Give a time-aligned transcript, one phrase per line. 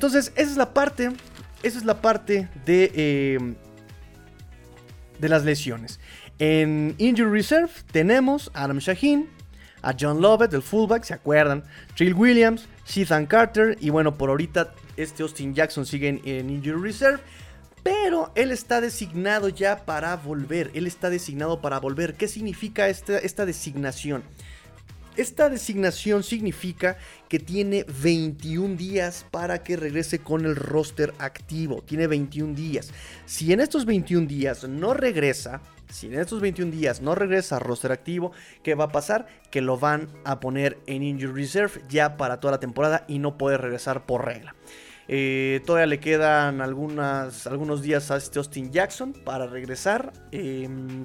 [0.00, 1.12] Entonces, esa es la parte.
[1.62, 2.90] Esa es la parte de.
[2.94, 3.54] Eh,
[5.18, 6.00] de las lesiones.
[6.38, 9.28] En Injury Reserve tenemos a Adam Shaheen,
[9.82, 11.64] a John Lovett, el fullback, ¿se acuerdan?
[11.96, 13.76] Trill Williams, Ethan Carter.
[13.78, 17.20] Y bueno, por ahorita este Austin Jackson sigue en, Injury Reserve.
[17.82, 20.70] Pero él está designado ya para volver.
[20.72, 22.14] Él está designado para volver.
[22.14, 24.22] ¿Qué significa esta, esta designación?
[25.20, 26.96] Esta designación significa
[27.28, 31.82] que tiene 21 días para que regrese con el roster activo.
[31.82, 32.90] Tiene 21 días.
[33.26, 37.92] Si en estos 21 días no regresa, si en estos 21 días no regresa roster
[37.92, 39.26] activo, ¿qué va a pasar?
[39.50, 43.36] Que lo van a poner en Injury Reserve ya para toda la temporada y no
[43.36, 44.54] puede regresar por regla.
[45.12, 50.12] Eh, todavía le quedan algunos días a este Austin Jackson para regresar.
[50.30, 51.04] Em,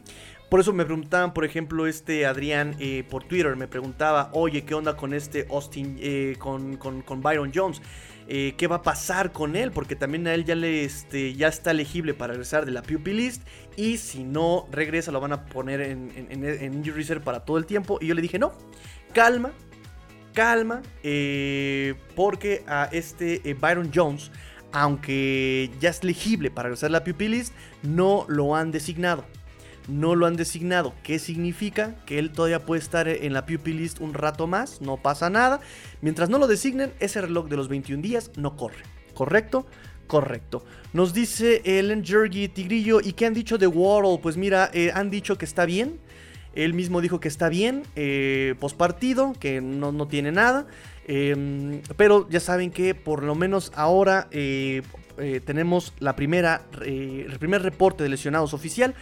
[0.55, 4.73] por eso me preguntaban, por ejemplo, este Adrián eh, por Twitter, me preguntaba, oye, ¿qué
[4.73, 7.81] onda con este Austin, eh, con, Byron Jones?
[8.29, 11.49] Eh, qué va a pasar con él, porque también a él ya, le, este, ya
[11.49, 13.41] está elegible para regresar de la Pupil List.
[13.75, 17.65] Y si no regresa, lo van a poner en, en, Injury Reserve para todo el
[17.65, 17.97] tiempo.
[17.99, 18.53] Y yo le dije, no,
[19.13, 19.51] calma,
[20.33, 20.83] calma,
[22.15, 24.31] porque a este Byron Jones,
[24.71, 27.53] aunque ya es elegible para regresar a la Pupil List,
[27.83, 29.25] no lo han designado
[29.87, 30.93] no lo han designado.
[31.03, 31.95] ¿Qué significa?
[32.05, 35.59] Que él todavía puede estar en la pupil list un rato más, no pasa nada.
[36.01, 38.83] Mientras no lo designen, ese reloj de los 21 días no corre.
[39.13, 39.65] ¿Correcto?
[40.07, 40.63] Correcto.
[40.93, 44.19] Nos dice Ellen Jergy Tigrillo, ¿y qué han dicho de Waddle?
[44.21, 45.99] Pues mira, eh, han dicho que está bien.
[46.53, 50.67] Él mismo dijo que está bien, eh, partido, que no, no tiene nada.
[51.07, 54.81] Em, pero ya saben que por lo menos ahora eh,
[55.17, 58.95] eh, tenemos la primera, el primer reporte de lesionados oficial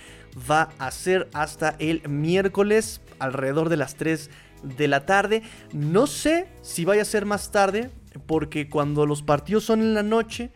[0.49, 4.29] va a ser hasta el miércoles alrededor de las 3
[4.63, 5.43] de la tarde.
[5.73, 7.89] No sé si vaya a ser más tarde,
[8.25, 10.51] porque cuando los partidos son en la noche,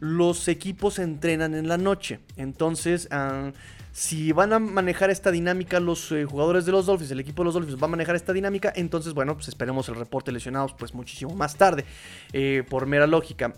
[0.00, 2.20] los equipos entrenan en la noche.
[2.36, 3.52] Entonces, ah,
[3.92, 7.46] si van a manejar esta dinámica los eh, jugadores de los Dolphins, el equipo de
[7.46, 10.74] los Dolphins va a manejar esta dinámica, entonces, bueno, pues esperemos el reporte de lesionados
[10.74, 11.84] pues muchísimo más tarde,
[12.32, 13.52] eh, por mera lógica.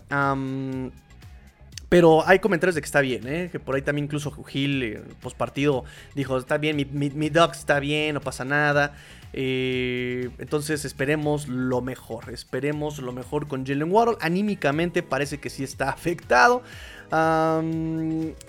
[1.93, 3.49] Pero hay comentarios de que está bien, ¿eh?
[3.51, 5.03] Que por ahí también incluso Gil, eh,
[5.37, 5.83] partido,
[6.15, 8.95] dijo, está bien, mi, mi, está bien, no pasa nada.
[9.31, 14.17] Eh, entonces esperemos lo mejor, esperemos lo mejor con Jalen Waddle.
[14.21, 16.63] Anímicamente parece que sí está afectado.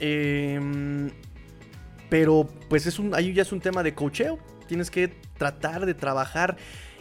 [0.00, 1.10] Em,
[2.08, 4.38] pero pues es un, ahí ya es un tema de cocheo.
[4.68, 6.56] Tienes que tratar de trabajar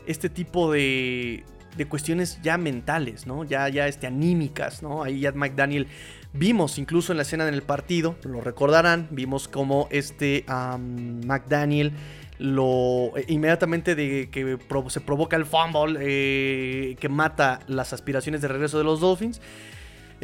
[0.07, 1.45] este tipo de,
[1.77, 3.45] de cuestiones ya mentales, ¿no?
[3.45, 5.03] Ya, ya este, anímicas, ¿no?
[5.03, 5.87] Ahí ya McDaniel
[6.33, 11.93] Vimos incluso en la escena del partido, lo recordarán, vimos como este McDaniel
[12.39, 14.57] lo eh, inmediatamente de que
[14.89, 19.41] se provoca el fumble eh, que mata las aspiraciones de regreso de los Dolphins.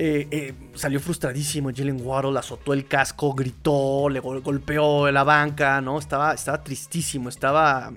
[0.01, 5.99] Eh, salió frustradísimo Jalen Waddle, azotó el casco, gritó, le golpeó la banca, ¿no?
[5.99, 7.91] Estaba, estaba tristísimo, estaba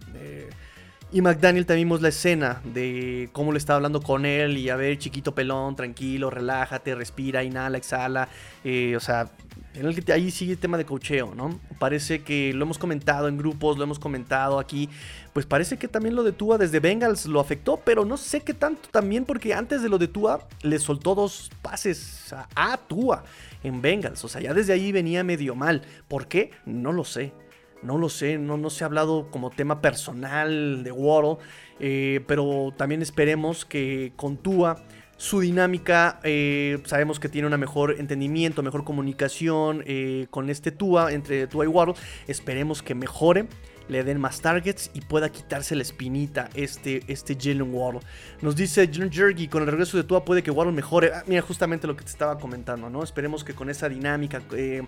[1.12, 4.76] y McDaniel también vimos la escena de cómo le estaba hablando con él y a
[4.76, 8.28] ver, chiquito pelón, tranquilo, relájate, respira, inhala, exhala.
[8.64, 9.30] Eh, o sea,
[9.74, 11.60] el, ahí sigue el tema de cocheo, ¿no?
[11.78, 14.88] Parece que lo hemos comentado en grupos, lo hemos comentado aquí.
[15.34, 18.54] Pues parece que también lo de Tua desde Bengals lo afectó, pero no sé qué
[18.54, 23.24] tanto también, porque antes de lo de Tua le soltó dos pases a, a Tua
[23.62, 24.24] en Bengals.
[24.24, 25.82] O sea, ya desde ahí venía medio mal.
[26.08, 26.52] ¿Por qué?
[26.64, 27.34] No lo sé.
[27.82, 31.38] No lo sé, no, no se ha hablado como tema personal de Waddle,
[31.80, 34.82] eh, pero también esperemos que con Tua
[35.22, 41.12] su dinámica, eh, sabemos que tiene un mejor entendimiento, mejor comunicación eh, con este Tua,
[41.12, 41.94] entre Tua y Waddle,
[42.26, 43.46] esperemos que mejore
[43.88, 48.00] le den más targets y pueda quitarse la espinita este, este Jalen Waddle.
[48.40, 51.12] Nos dice John Jergy, con el regreso de Tua puede que Waddle mejore.
[51.14, 53.02] Ah, mira, justamente lo que te estaba comentando, ¿no?
[53.02, 54.82] Esperemos que con esa dinámica eh,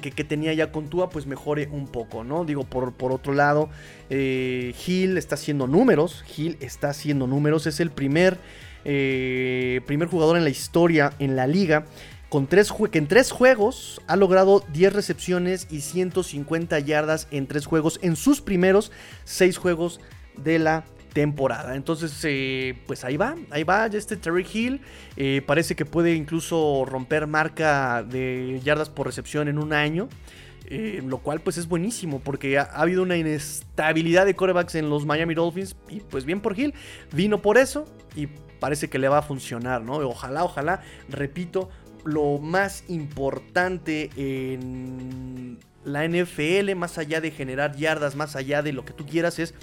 [0.00, 2.44] que, tenía ya con Tua, pues mejore un poco, ¿no?
[2.44, 3.70] Digo, por, por otro lado,
[4.10, 6.24] eh, Hill está haciendo números.
[6.36, 7.66] Hill está haciendo números.
[7.66, 8.38] Es el primer,
[8.84, 11.86] eh, primer jugador en la historia, en la liga,
[12.32, 17.66] con tres que en tres juegos ha logrado 10 recepciones y 150 yardas en tres
[17.66, 18.90] juegos en sus primeros
[19.24, 20.00] seis juegos
[20.38, 21.76] de la temporada.
[21.76, 24.80] Entonces, eh, pues ahí va, ahí va este Terry Hill.
[25.18, 30.08] Eh, parece que puede incluso romper marca de yardas por recepción en un año.
[30.68, 35.04] Eh, lo cual pues es buenísimo porque ha, habido una inestabilidad de corebacks en los
[35.04, 36.72] Miami Dolphins y pues bien por Hill,
[37.12, 37.84] vino por eso
[38.16, 38.28] y
[38.62, 39.94] parece que le va a funcionar, ¿no?
[39.94, 41.68] Ojalá, ojalá, repito,
[42.04, 48.84] lo más importante en la NFL, más allá de generar yardas, más allá de lo
[48.84, 49.54] que tú quieras, es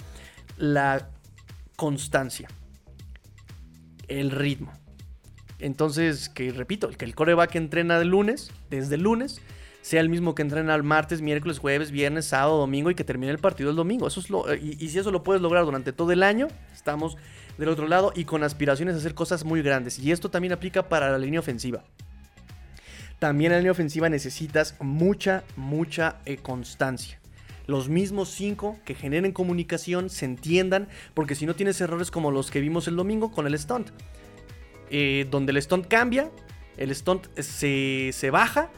[0.56, 1.08] la
[1.76, 2.48] constancia,
[4.08, 4.72] el ritmo.
[5.58, 9.40] Entonces, que repito, que el coreback entrena el lunes, desde el lunes,
[9.82, 13.32] sea el mismo que entrena el martes, miércoles, jueves, viernes, sábado, domingo y que termine
[13.32, 14.06] el partido el domingo.
[14.06, 17.16] Eso es lo, y, y, si eso lo puedes lograr durante todo el año, estamos
[17.56, 19.98] del otro lado y con aspiraciones a hacer cosas muy grandes.
[19.98, 21.82] Y esto también aplica para la línea ofensiva.
[23.20, 27.20] También en la línea ofensiva necesitas mucha, mucha eh, constancia.
[27.66, 32.50] Los mismos cinco que generen comunicación, se entiendan, porque si no tienes errores como los
[32.50, 33.90] que vimos el domingo con el stunt.
[34.88, 36.30] Eh, donde el stunt cambia,
[36.78, 38.70] el stunt se, se baja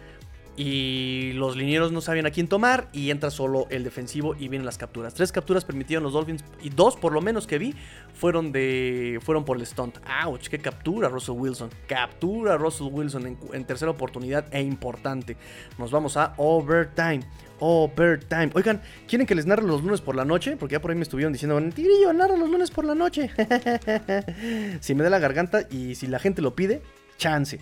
[0.57, 4.67] y los linieros no sabían a quién tomar y entra solo el defensivo y vienen
[4.67, 5.15] las capturas.
[5.15, 7.75] Tres capturas permitieron los Dolphins y dos por lo menos que vi
[8.15, 9.99] fueron de fueron por el stunt.
[10.25, 11.71] Ouch, qué captura Russell Wilson.
[11.87, 15.37] Captura Russell Wilson en, tercera oportunidad e importante.
[15.79, 17.21] Nos vamos a overtime.
[17.59, 18.51] Overtime.
[18.55, 20.57] Oigan, ¿quieren que les narre los lunes por la noche?
[20.57, 23.31] Porque ya por ahí me estuvieron diciendo, Tigrillo, narra los lunes por la noche.
[24.81, 26.83] si me da la garganta y si la gente lo pide,
[27.17, 27.61] chance,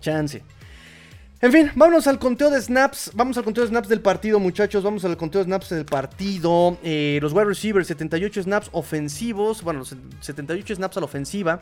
[0.00, 0.42] chance.
[1.44, 3.10] En fin, vámonos al conteo de snaps.
[3.14, 4.84] Vamos al conteo de snaps del partido, muchachos.
[4.84, 6.78] Vamos al conteo de snaps del partido.
[6.84, 9.60] Eh, los wide receivers, 78 snaps ofensivos.
[9.60, 11.58] Bueno, 78 snaps a la ofensiva.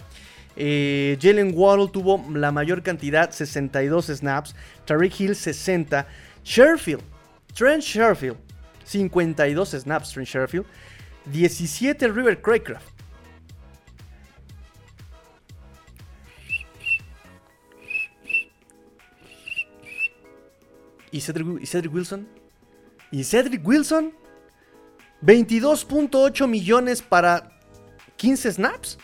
[0.55, 4.55] Eh, Jalen Waddle tuvo la mayor cantidad, 62 snaps.
[4.85, 6.06] Tariq Hill, 60.
[6.44, 7.03] Sherfield,
[7.55, 8.37] Trent Sherfield,
[8.85, 10.11] 52 snaps.
[10.11, 10.67] Trent Sherfield.
[11.25, 13.00] 17 River Craycraft.
[21.12, 22.29] ¿Y Cedric, ¿Y Cedric, Wilson?
[23.11, 24.12] ¿Y Cedric Wilson?
[25.23, 27.59] 22.8 millones para
[28.17, 28.99] 15 snaps.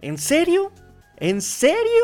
[0.00, 0.72] ¿En serio?
[1.16, 2.02] ¿En serio?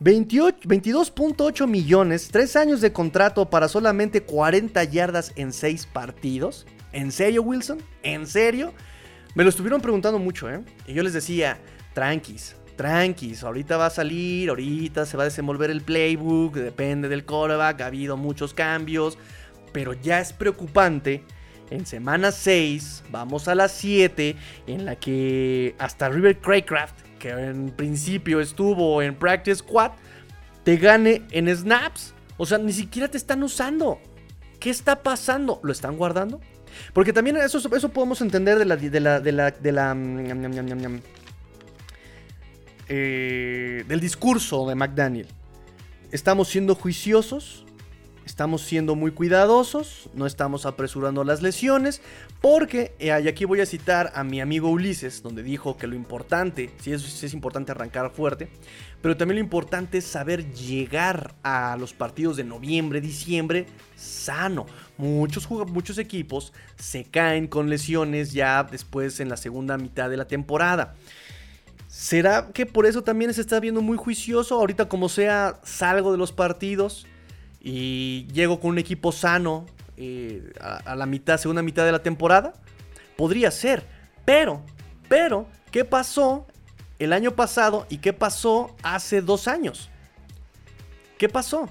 [0.00, 6.66] 22.8 millones, 3 años de contrato para solamente 40 yardas en 6 partidos.
[6.92, 7.78] ¿En serio, Wilson?
[8.02, 8.72] ¿En serio?
[9.34, 10.64] Me lo estuvieron preguntando mucho, ¿eh?
[10.86, 11.58] Y yo les decía,
[11.94, 17.26] tranquis, tranquis, ahorita va a salir, ahorita se va a desenvolver el playbook, depende del
[17.26, 19.18] quarterback, ha habido muchos cambios,
[19.70, 21.22] pero ya es preocupante.
[21.68, 24.34] En semana 6, vamos a las 7,
[24.66, 29.90] en la que hasta River Craycraft, que en principio estuvo en Practice Squad,
[30.64, 32.14] te gane en snaps.
[32.38, 34.00] O sea, ni siquiera te están usando.
[34.58, 35.60] ¿Qué está pasando?
[35.62, 36.40] ¿Lo están guardando?
[36.94, 39.94] Porque también eso, eso podemos entender de la, de la, de la, de la,
[42.92, 45.28] eh, del discurso de McDaniel.
[46.10, 47.64] Estamos siendo juiciosos,
[48.26, 52.02] estamos siendo muy cuidadosos, no estamos apresurando las lesiones,
[52.40, 55.94] porque, eh, y aquí voy a citar a mi amigo Ulises, donde dijo que lo
[55.94, 58.48] importante, sí es, es importante arrancar fuerte,
[59.00, 64.66] pero también lo importante es saber llegar a los partidos de noviembre, diciembre sano.
[64.98, 70.26] Muchos, muchos equipos se caen con lesiones ya después en la segunda mitad de la
[70.26, 70.96] temporada.
[71.90, 74.54] ¿Será que por eso también se está viendo muy juicioso?
[74.54, 77.04] Ahorita como sea, salgo de los partidos
[77.60, 79.66] y llego con un equipo sano
[79.96, 82.52] eh, a, a, la mitad, segunda mitad de la temporada.
[83.16, 83.84] Podría ser.
[84.24, 84.62] Pero,
[85.08, 86.46] pero, ¿qué pasó
[87.00, 89.90] el año pasado y qué pasó hace dos años?
[91.18, 91.68] ¿Qué pasó?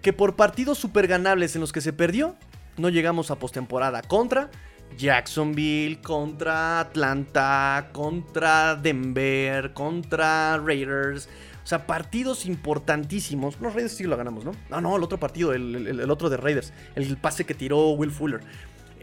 [0.00, 2.34] Que por partidos super ganables en los que se perdió,
[2.78, 4.50] no llegamos a postemporada contra
[4.96, 11.28] Jacksonville, contra Atlanta, contra Denver, contra Raiders.
[11.62, 13.58] O sea, partidos importantísimos.
[13.60, 14.52] Los Raiders sí lo ganamos, ¿no?
[14.68, 16.72] No, no, el otro partido, el otro de Raiders.
[16.94, 18.40] El pase que tiró Will Fuller.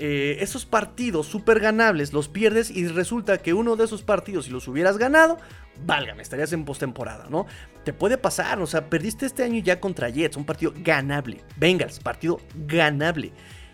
[0.04, 4.52] Eh, esos partidos súper ganables los pierdes y resulta que uno de esos partidos, si
[4.52, 5.38] los hubieras ganado,
[5.86, 7.46] válgame, estarías en postemporada, ¿no?
[7.84, 11.44] Te puede pasar, o sea, perdiste este año ya contra Jets, un partido ganable.
[11.56, 13.32] Bengals, partido ganable.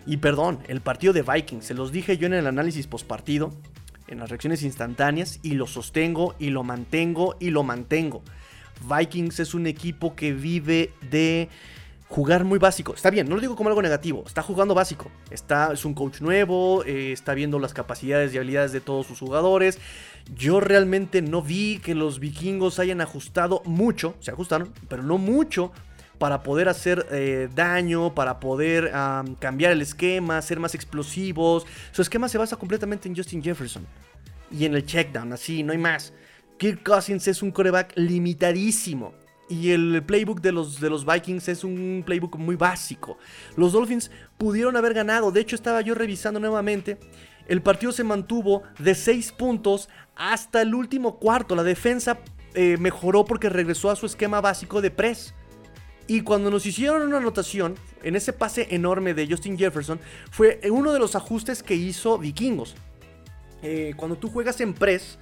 [0.08, 3.52] Y perdón, el partido de Vikings, se los dije yo en el análisis postpartido,
[4.08, 8.24] en las reacciones instantáneas, y lo sostengo, y lo mantengo, y lo mantengo.
[8.90, 11.50] Vikings es un equipo que vive de
[12.08, 12.94] jugar muy básico.
[12.96, 15.12] Está bien, no lo digo como algo negativo, está jugando básico.
[15.30, 19.20] Está, es un coach nuevo, eh, está viendo las capacidades y habilidades de todos sus
[19.20, 19.78] jugadores.
[20.34, 25.74] Yo realmente no vi que los vikingos hayan ajustado mucho, se ajustaron, pero no mucho
[26.18, 28.92] para poder hacer eh, daño, para poder
[29.40, 31.66] cambiar el esquema, ser más explosivos.
[31.92, 33.86] Su esquema se basa completamente en Justin Jefferson
[34.52, 36.14] y en el checkdown, así, no hay más.
[36.58, 39.14] Kirk Cousins es un coreback limitadísimo.
[39.50, 43.18] Y el playbook de los, de los Vikings es un playbook muy básico.
[43.56, 45.32] Los Dolphins pudieron haber ganado.
[45.32, 46.98] De hecho, estaba yo revisando nuevamente.
[47.48, 51.56] El partido se mantuvo de 6 puntos hasta el último cuarto.
[51.56, 52.20] La defensa
[52.56, 55.34] eh, mejoró porque regresó a su esquema básico de press.
[56.08, 60.00] Y cuando nos hicieron una anotación, en ese pase enorme de Justin Jefferson,
[60.32, 62.76] fue uno de los ajustes que hizo Vikingos.
[63.62, 65.20] Eh, cuando tú juegas en press,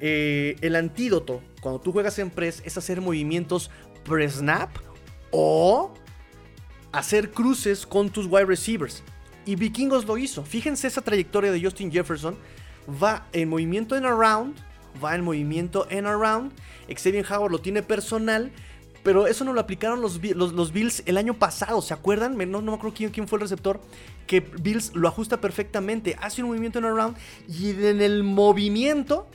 [0.00, 3.70] eh, el antídoto cuando tú juegas en press es hacer movimientos
[4.04, 4.70] pre-snap
[5.32, 5.92] o
[6.92, 9.02] hacer cruces con tus wide receivers.
[9.44, 10.44] Y Vikingos lo hizo.
[10.44, 12.36] Fíjense esa trayectoria de Justin Jefferson.
[13.02, 14.56] Va en movimiento en around,
[15.02, 16.52] va en movimiento en around.
[16.94, 18.52] Xavier Howard lo tiene personal.
[19.08, 22.36] Pero eso no lo aplicaron los, los, Bills el año pasado, ¿se acuerdan?
[22.36, 23.80] No, no me acuerdo quién, fue el receptor.
[24.26, 26.14] Que Bills lo ajusta perfectamente.
[26.20, 27.16] Hace un movimiento en around.
[27.48, 29.26] Y en el movimiento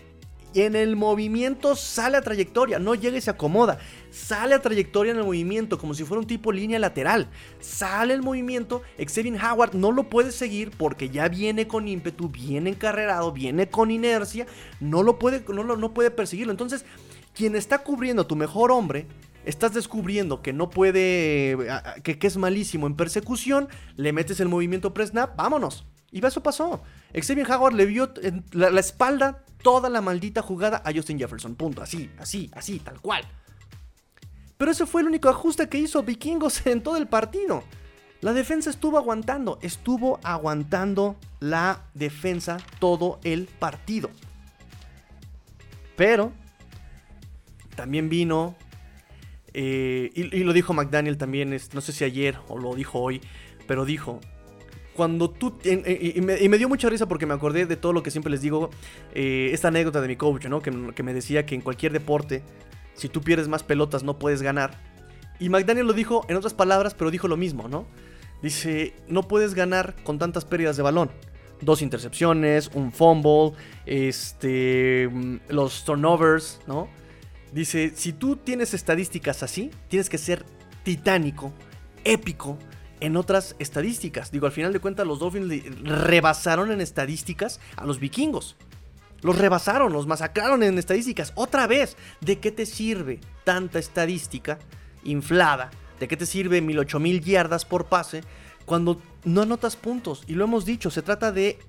[0.54, 3.80] en el movimiento sale a trayectoria, no llega y se acomoda.
[4.12, 7.28] Sale a trayectoria en el movimiento, como si fuera un tipo línea lateral.
[7.60, 12.70] Sale el movimiento, Xavier Howard no lo puede seguir porque ya viene con ímpetu, viene
[12.70, 14.46] encarrerado, viene con inercia,
[14.80, 16.52] no lo puede, no, no puede perseguirlo.
[16.52, 16.86] Entonces,
[17.34, 19.08] quien está cubriendo tu mejor hombre,
[19.46, 21.58] estás descubriendo que no puede,
[22.04, 25.86] que, es malísimo en persecución, le metes el movimiento pre-snap, vámonos.
[26.12, 26.84] Y eso pasó.
[27.20, 28.14] Xavier Howard le vio
[28.52, 31.56] la, la espalda toda la maldita jugada a Justin Jefferson.
[31.56, 31.82] Punto.
[31.82, 33.24] Así, así, así, tal cual.
[34.58, 37.64] Pero ese fue el único ajuste que hizo Vikingos en todo el partido.
[38.22, 44.10] La defensa estuvo aguantando, estuvo aguantando la defensa todo el partido.
[45.98, 46.32] Pero
[47.76, 48.56] también vino,
[49.54, 53.22] eh, y, lo dijo McDaniel también, no sé si ayer o lo dijo hoy,
[53.68, 54.20] pero dijo,
[54.96, 55.58] cuando tú...
[55.64, 58.70] y, me, dio mucha risa porque me acordé de todo lo que siempre les digo,
[59.14, 60.62] eh, esta anécdota de mi coach, ¿no?
[60.62, 62.44] Que, me decía que en cualquier deporte,
[62.96, 64.80] si tú pierdes más pelotas no puedes ganar.
[65.40, 67.86] Y McDaniel lo dijo en otras palabras, pero dijo lo mismo, ¿no?
[68.42, 71.12] Dice, no puedes ganar con tantas pérdidas de balón.
[71.62, 73.54] Dos intercepciones, un fumble,
[73.86, 76.90] este, mm, los turnovers, ¿no?
[77.54, 80.46] Dice, si tú tienes estadísticas así, tienes que ser
[80.84, 81.54] titánico,
[82.04, 82.58] épico,
[83.00, 84.32] en otras estadísticas.
[84.32, 88.56] Digo, al final de cuentas los Dolphins rebasaron en estadísticas a los vikingos.
[89.22, 91.34] Los rebasaron, los masacraron en estadísticas.
[91.36, 94.58] Otra vez, ¿de qué te sirve tanta estadística
[95.04, 95.70] inflada?
[96.00, 98.22] ¿De qué te sirve mil ocho mil yardas por pase
[98.66, 100.24] cuando no anotas puntos?
[100.28, 101.60] Y lo hemos dicho, se trata de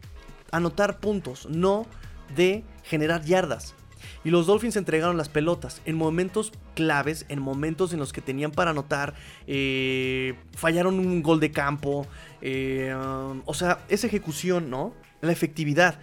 [0.50, 1.86] anotar puntos, no
[2.34, 3.74] de generar yardas.
[4.24, 8.52] Y los Dolphins entregaron las pelotas en momentos claves, en momentos en los que tenían
[8.52, 9.14] para anotar.
[9.46, 12.06] Eh, fallaron un gol de campo.
[12.40, 14.94] Eh, um, o sea, esa ejecución, ¿no?
[15.20, 16.00] La efectividad.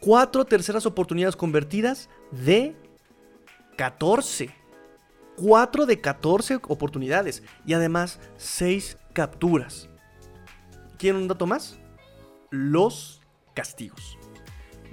[0.00, 2.74] Cuatro terceras oportunidades convertidas de
[3.76, 4.50] 14.
[5.36, 7.42] Cuatro de 14 oportunidades.
[7.66, 9.90] Y además, seis capturas.
[10.96, 11.78] ¿Quieren un dato más?
[12.50, 13.20] Los
[13.54, 14.16] castigos.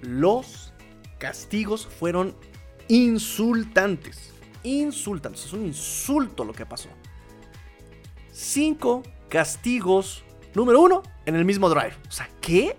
[0.01, 0.73] Los
[1.19, 2.35] castigos fueron
[2.87, 4.33] insultantes.
[4.63, 5.45] Insultantes.
[5.45, 6.89] Es un insulto lo que pasó.
[8.31, 10.23] Cinco castigos.
[10.53, 11.95] Número uno, en el mismo drive.
[12.07, 12.75] O sea, ¿qué?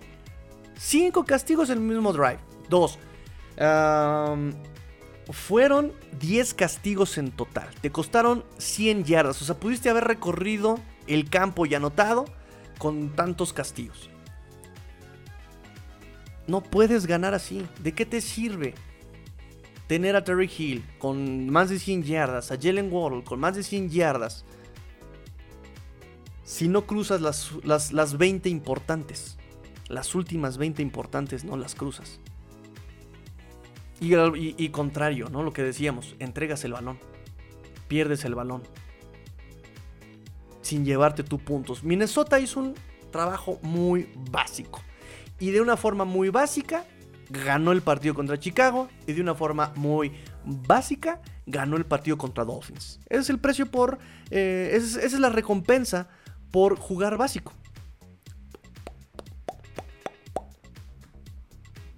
[0.77, 2.39] Cinco castigos en el mismo drive.
[2.69, 2.99] Dos.
[5.31, 7.69] fueron 10 castigos en total.
[7.81, 9.41] Te costaron 100 yardas.
[9.41, 12.25] O sea, pudiste haber recorrido el campo y anotado
[12.77, 14.09] con tantos castigos.
[16.47, 17.67] No puedes ganar así.
[17.81, 18.73] ¿De qué te sirve?
[19.87, 23.63] Tener a Terry Hill con más de 100 yardas, a Jalen Waddle con más de
[23.63, 24.45] 100 yardas,
[26.43, 27.51] si no cruzas las,
[27.91, 29.37] las, 20 importantes,
[29.89, 32.19] las últimas 20 importantes no las cruzas.
[33.99, 34.15] Y,
[34.63, 35.41] y, contrario, ¿no?
[35.41, 36.99] Lo que decíamos, entregas el balón,
[37.87, 38.63] pierdes el balón,
[40.61, 41.83] sin llevarte tus puntos.
[41.83, 42.75] Minnesota hizo un
[43.11, 44.81] trabajo muy básico.
[45.39, 46.85] Y de una forma muy básica
[47.29, 50.13] ganó el partido contra Chicago y de una forma muy
[50.45, 52.99] básica ganó el partido contra Dolphins.
[53.09, 53.97] Ese es el precio por...
[54.31, 56.07] Eh, esa es la recompensa
[56.51, 57.53] por jugar básico.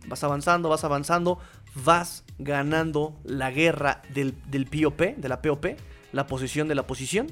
[0.08, 1.40] Vas avanzando, vas avanzando,
[1.84, 5.66] vas ganando la guerra del, del POP, de la POP,
[6.12, 7.28] la posición de la posición.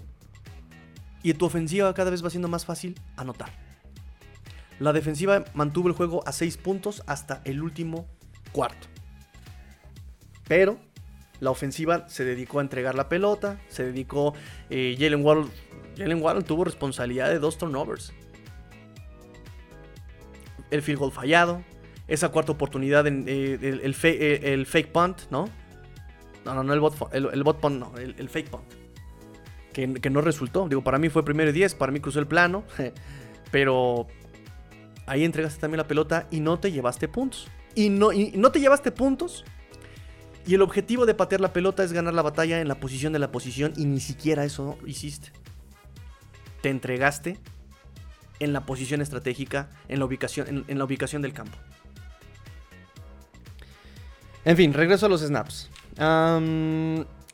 [1.23, 3.66] Y tu ofensiva cada vez va siendo más fácil anotar.
[4.79, 8.07] La defensiva mantuvo el juego a 6 puntos hasta el último
[8.51, 8.87] cuarto.
[10.47, 10.77] Pero
[11.39, 14.33] la ofensiva se dedicó a entregar la pelota, se dedicó...
[14.69, 15.47] Eh, Jalen Waddle,
[15.97, 18.13] Jalen tuvo responsabilidad de dos turnovers.
[20.69, 21.63] El field goal fallado,
[22.07, 23.93] esa cuarta oportunidad en eh, el,
[24.65, 25.49] fake punt, ¿no?
[26.45, 28.65] No, no, no el bot, el, bot punt, no, el, fake punt.
[29.73, 30.67] Que, que, no resultó.
[30.67, 32.63] Digo, para mí fue primero y 10, para mí cruzó el plano.
[33.51, 34.07] Pero
[35.07, 37.47] ahí entregaste también la pelota y no te llevaste puntos.
[37.73, 39.43] Y no, no te llevaste puntos.
[40.45, 43.19] Y el objetivo de patear la pelota es ganar la batalla en la posición de
[43.19, 45.31] la posición y ni siquiera eso hiciste.
[46.61, 47.37] Te entregaste
[48.39, 51.57] en la posición estratégica, en la ubicación, en, la ubicación del campo.
[54.45, 55.69] En fin, regreso a los snaps.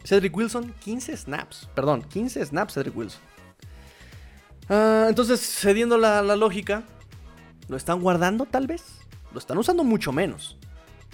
[0.03, 1.69] Cedric Wilson, 15 snaps.
[1.75, 3.21] Perdón, 15 snaps Cedric Wilson.
[4.69, 6.83] Ah, entonces, cediendo la, lógica,
[7.67, 8.83] ¿lo están guardando tal vez?
[9.31, 10.57] Lo están usando mucho menos.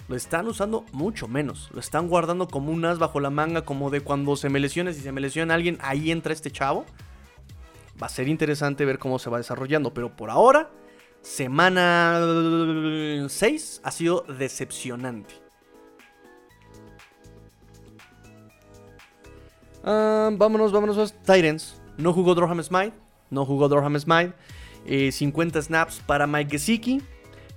[0.08, 1.70] Lo están usando mucho menos.
[1.72, 4.92] Lo están guardando como un as bajo la manga, como de cuando se me lesiona,
[4.92, 6.84] si se me lesiona alguien, ahí entra este chavo.
[8.02, 10.70] Va a ser interesante ver cómo se va desarrollando, pero por ahora,
[11.22, 12.20] semana
[13.28, 15.34] 6 ha sido decepcionante.
[19.84, 21.14] Ah, vámonos, vámonos.
[21.22, 21.80] Titans.
[21.96, 22.94] No jugó Dorham Smite.
[23.30, 24.34] No jugó Dorham Smite.
[24.84, 27.02] 50 eh, snaps para Mike Gesicki.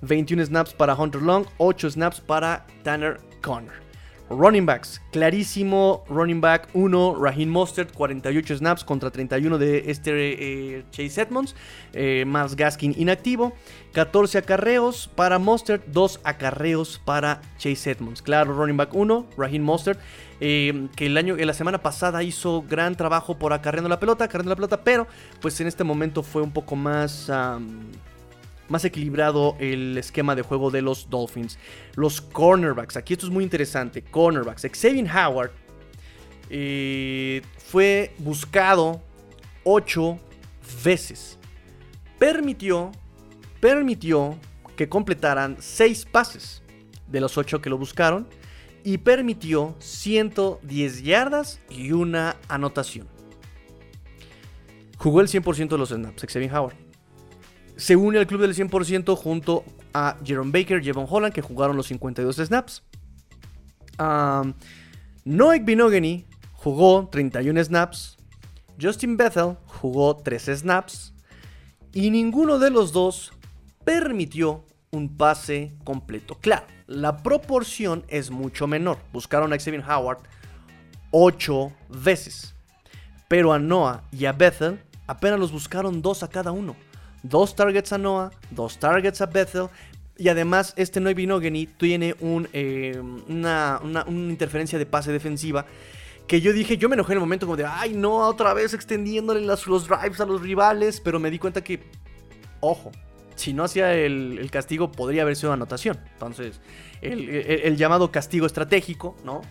[0.02, 1.44] 21 snaps para Hunter Long.
[1.58, 3.83] 8 snaps para Tanner Connor.
[4.30, 10.84] Running backs, clarísimo running back 1, Raheem Mostert, 48 snaps contra 31 de este eh,
[10.90, 11.54] Chase Edmonds,
[11.92, 13.52] eh, más Gaskin inactivo,
[13.92, 18.22] 14 acarreos para Mostert, 2 acarreos para Chase Edmonds.
[18.22, 20.00] Claro, running back 1, Raheem Mostert,
[20.40, 24.50] eh, que el año, la semana pasada hizo gran trabajo por acarreando la pelota, acarreando
[24.50, 25.06] la pelota, pero
[25.42, 27.30] pues en este momento fue un poco más
[28.68, 31.58] más equilibrado el esquema de juego de los Dolphins.
[31.94, 34.02] Los cornerbacks, aquí esto es muy interesante.
[34.02, 35.50] Cornerbacks, Xavier Howard
[36.50, 39.02] eh, fue buscado
[39.64, 40.18] 8
[40.84, 41.38] veces.
[42.18, 42.92] Permitió,
[43.60, 44.38] permitió
[44.76, 46.62] que completaran 6 pases
[47.08, 48.26] de los 8 que lo buscaron
[48.82, 53.08] y permitió 110 yardas y una anotación.
[54.98, 56.83] Jugó el 100% de los snaps, Xavier Howard
[57.76, 61.86] se une al club del 100% junto a Jerome Baker, Jevon Holland, que jugaron los
[61.86, 62.82] 52 snaps.
[63.98, 64.54] Um,
[65.24, 68.16] Noek Binogany jugó 31 snaps.
[68.80, 71.14] Justin Bethel jugó 13 snaps.
[71.92, 73.32] Y ninguno de los dos
[73.84, 76.38] permitió un pase completo.
[76.40, 78.98] Claro, la proporción es mucho menor.
[79.12, 80.18] Buscaron a Xavier Howard
[81.10, 82.54] 8 veces.
[83.28, 86.76] Pero a Noah y a Bethel apenas los buscaron 2 a cada uno
[87.24, 89.68] dos targets a Noah, dos targets a Bethel.
[90.16, 92.14] Y además, este Noy Binogany tiene
[92.52, 95.66] eh, una, interferencia de pase defensiva.
[96.28, 98.72] Que yo dije, yo me enojé en el momento como de, ay, no, otra vez
[98.72, 101.00] extendiéndole los drives a los rivales.
[101.00, 101.82] Pero me di cuenta que,
[102.60, 102.92] ojo,
[103.34, 105.98] si no hacía el, castigo, podría haber sido anotación.
[106.12, 106.60] Entonces,
[107.02, 109.42] el, llamado castigo estratégico, ¿no?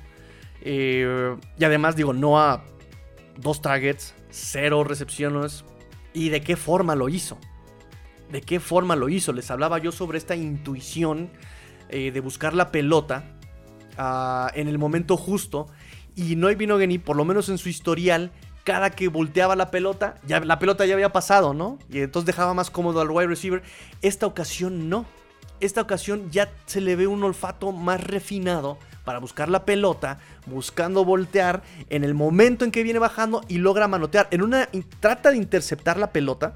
[0.62, 2.64] Eh, y además, digo, Noah,
[3.38, 5.66] dos targets, cero recepciones.
[6.14, 7.38] ¿Y de qué forma lo hizo?
[8.34, 9.32] De qué forma lo hizo.
[9.32, 11.30] Les hablaba yo sobre esta intuición
[11.90, 13.24] eh, de buscar la pelota
[13.98, 15.68] ah, en el momento justo.
[16.16, 18.32] Y Noy Binogany, por lo menos en su historial,
[18.64, 21.78] cada que volteaba la pelota, ya, la pelota ya había pasado, ¿no?
[21.90, 23.62] Y entonces dejaba más cómodo al wide receiver.
[24.02, 25.06] Esta ocasión no.
[25.60, 30.18] Esta ocasión ya se le ve un olfato más refinado para buscar la pelota,
[30.48, 34.28] buscando voltear en el momento en que viene bajando y logra manotear.
[34.32, 34.68] En una
[35.00, 36.56] trata de interceptar la pelota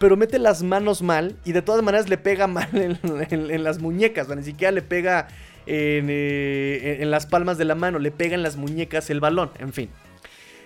[0.00, 4.30] pero mete las manos mal y de todas maneras le pega mal en, las muñecas,
[4.30, 5.28] o ni siquiera le pega
[5.66, 9.74] eh, en, las palmas de la mano, le pega en las muñecas el balón, en
[9.74, 9.90] fin.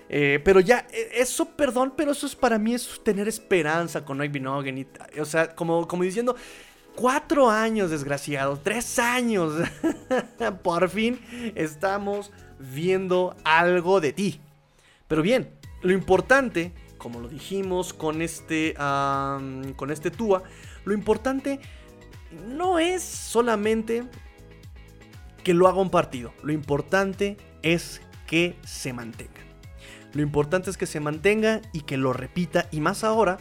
[0.08, 4.18] Eh, pero ya, e, eso, perdón, pero eso es para mí es tener esperanza con
[4.18, 4.86] Mike Binogen.
[5.20, 6.36] o sea, como, como diciendo,
[6.94, 9.52] cuatro años, desgraciado, tres años.
[10.62, 11.18] Por fin
[11.56, 14.40] estamos viendo algo de ti.
[15.08, 15.50] Pero bien,
[15.82, 16.70] lo importante
[17.04, 18.72] como lo dijimos con este,
[19.76, 20.42] con este Tua,
[20.86, 21.60] lo importante
[22.48, 24.04] no es solamente
[25.42, 29.42] que lo haga un partido, lo importante es que se mantenga.
[30.14, 33.36] Lo importante es que se mantenga y que lo repita, y más ahora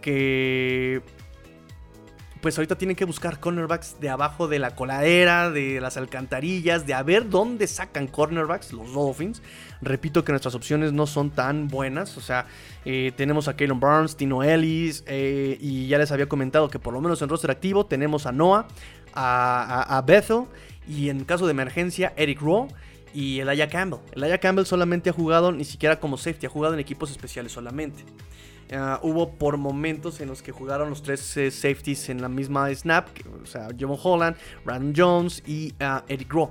[0.00, 1.02] que
[2.40, 6.94] pues ahorita tienen que buscar cornerbacks de abajo de la coladera, de las alcantarillas, de
[6.94, 9.42] a ver dónde sacan cornerbacks los Dolphins.
[9.82, 12.46] Repito que nuestras opciones no son tan buenas, o sea,
[12.84, 16.94] eh, tenemos a Kalen Burns, Tino Ellis, eh, y ya les había comentado que por
[16.94, 18.66] lo menos en roster activo tenemos a Noah,
[19.14, 20.44] a, Bethel,
[20.88, 22.68] y en caso de emergencia, Eric Rowe
[23.12, 24.00] y Elijah Campbell.
[24.12, 28.04] Elijah Campbell solamente ha jugado, ni siquiera como safety, ha jugado en equipos especiales solamente.
[28.72, 32.72] Ah, hubo por momentos en los que jugaron los tres eh, safeties en la misma
[32.72, 33.08] snap,
[33.42, 36.50] o sea, John Holland, Brandon Jones y ah, Eric Rowe.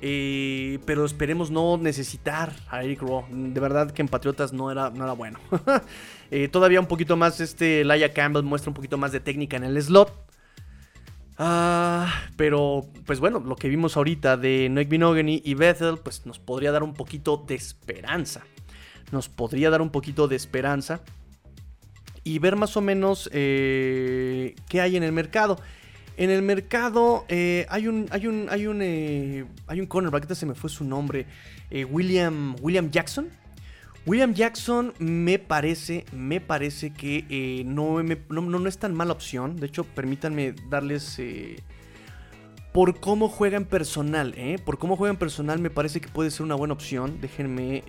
[0.00, 3.24] Eh, pero esperemos no necesitar a Eric Rowe.
[3.30, 5.38] De verdad que en Patriotas no era, nada bueno.
[6.30, 9.64] Eh, todavía un poquito más, este Laia Campbell muestra un poquito más de técnica en
[9.64, 10.12] el slot.
[11.38, 16.38] Ah, pero, pues bueno, lo que vimos ahorita de Nick Binogany y Bethel, pues nos
[16.38, 18.42] podría dar un poquito de esperanza.
[19.10, 21.00] Nos podría dar un poquito de esperanza
[22.24, 25.58] y ver más o menos eh, qué hay en el mercado.
[26.16, 30.46] En el mercado eh, hay un hay un hay un eh, hay un cornerback, se
[30.46, 31.26] me fue su nombre,
[31.90, 33.28] William William Jackson.
[34.06, 39.56] William Jackson me parece, me parece que no, no, no, es tan mala opción.
[39.56, 41.20] De hecho, permítanme darles
[42.72, 44.34] por cómo juega en personal.
[44.64, 47.20] Por cómo juega en personal me parece que puede ser una buena opción.
[47.20, 47.82] Déjenme...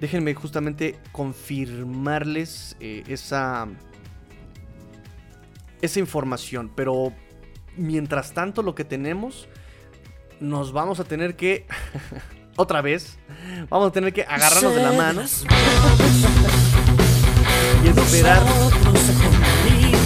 [0.00, 3.68] Déjenme justamente confirmarles eh, esa...
[5.82, 6.70] Esa información.
[6.74, 7.12] Pero
[7.76, 9.48] mientras tanto lo que tenemos...
[10.40, 11.66] Nos vamos a tener que...
[12.56, 13.18] otra vez.
[13.68, 15.22] Vamos a tener que agarrarnos de la mano.
[17.84, 18.42] y esperar...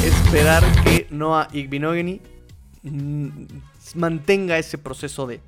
[0.05, 2.21] Esperar que Noah Igbinogeni
[2.83, 3.45] Mm,
[3.95, 5.41] mantenga ese proceso de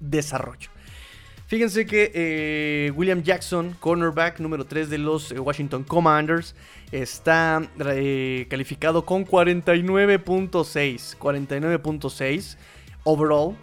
[0.00, 0.70] desarrollo.
[1.48, 6.54] Fíjense que eh, William Jackson, cornerback número 3 de los eh, Washington Commanders,
[6.92, 11.16] está eh, calificado con 49.6.
[11.16, 12.58] 49.6
[13.04, 13.56] overall.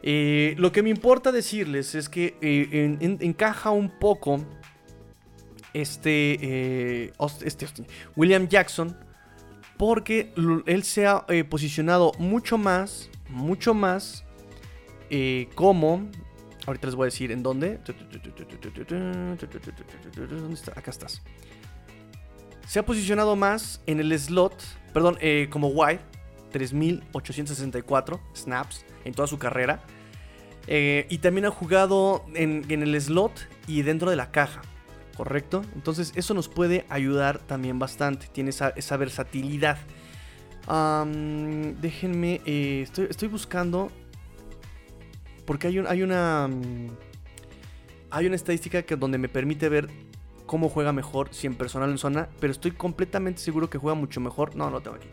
[0.07, 4.45] Eh, lo que me importa decirles es que eh, encaja un poco
[5.73, 7.11] este,
[7.43, 7.67] este
[8.14, 8.97] William Jackson
[9.79, 10.35] porque
[10.67, 14.25] él se ha posicionado mucho más, mucho más
[15.55, 16.11] como...
[16.67, 17.79] Ahorita les voy a decir en dónde.
[20.77, 21.23] Acá estás.
[22.67, 24.55] Se ha posicionado más en el slot,
[24.93, 26.01] perdón, eh, como wide,
[26.53, 29.83] 3.864 snaps en toda su carrera.
[30.66, 34.62] Eh, y también ha jugado en, el slot y dentro de la caja,
[35.16, 35.62] ¿correcto?
[35.74, 39.79] Entonces eso nos puede ayudar también bastante, tiene esa, versatilidad.
[40.66, 43.90] déjenme, eh, estoy, estoy, buscando,
[45.46, 46.48] porque hay, un, hay una...
[48.11, 49.88] Hay una estadística que, donde me permite ver
[50.46, 54.20] cómo juega mejor, si en personal en zona, pero estoy completamente seguro que juega mucho
[54.20, 54.55] mejor.
[54.55, 55.09] No, no lo tengo aquí.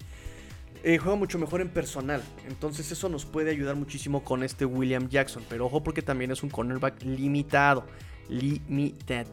[0.84, 2.24] Eh, juega mucho mejor en personal.
[2.48, 5.44] Entonces eso nos puede ayudar muchísimo con este William Jackson.
[5.48, 7.86] Pero ojo porque también es un cornerback limitado.
[8.30, 9.28] Limited.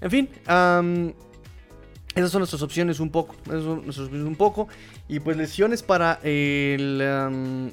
[0.00, 0.28] En fin,
[2.14, 3.34] esas son nuestras opciones un poco.
[3.46, 4.68] Esas son nuestras opciones un poco.
[5.08, 7.72] Y pues lesiones para el...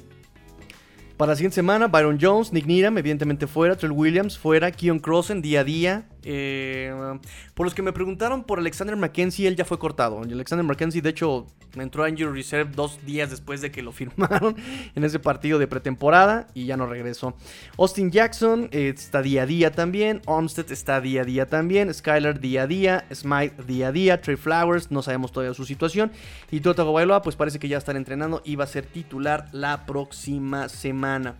[1.16, 5.42] para la siguiente semana, Byron Jones, Nick Needham, evidentemente fuera, Trell Williams fuera, Keon Crossen
[5.42, 7.18] día a día, eh,
[7.54, 10.20] por los que me preguntaron por Alexander McKenzie, él ya fue cortado.
[10.22, 14.56] Alexander McKenzie, de hecho, entró a Injury Reserve dos días después de que lo firmaron
[14.94, 17.34] en ese partido de pretemporada y ya no regresó.
[17.78, 20.22] Austin Jackson eh, está día a día también.
[20.26, 21.92] Olmsted está día a día también.
[21.92, 23.04] Skyler día a día.
[23.12, 24.20] Smite día a día.
[24.20, 26.12] Trey Flowers, no sabemos todavía su situación.
[26.50, 29.86] Y Tota Bailoa, pues parece que ya están entrenando y va a ser titular la
[29.86, 31.36] próxima semana.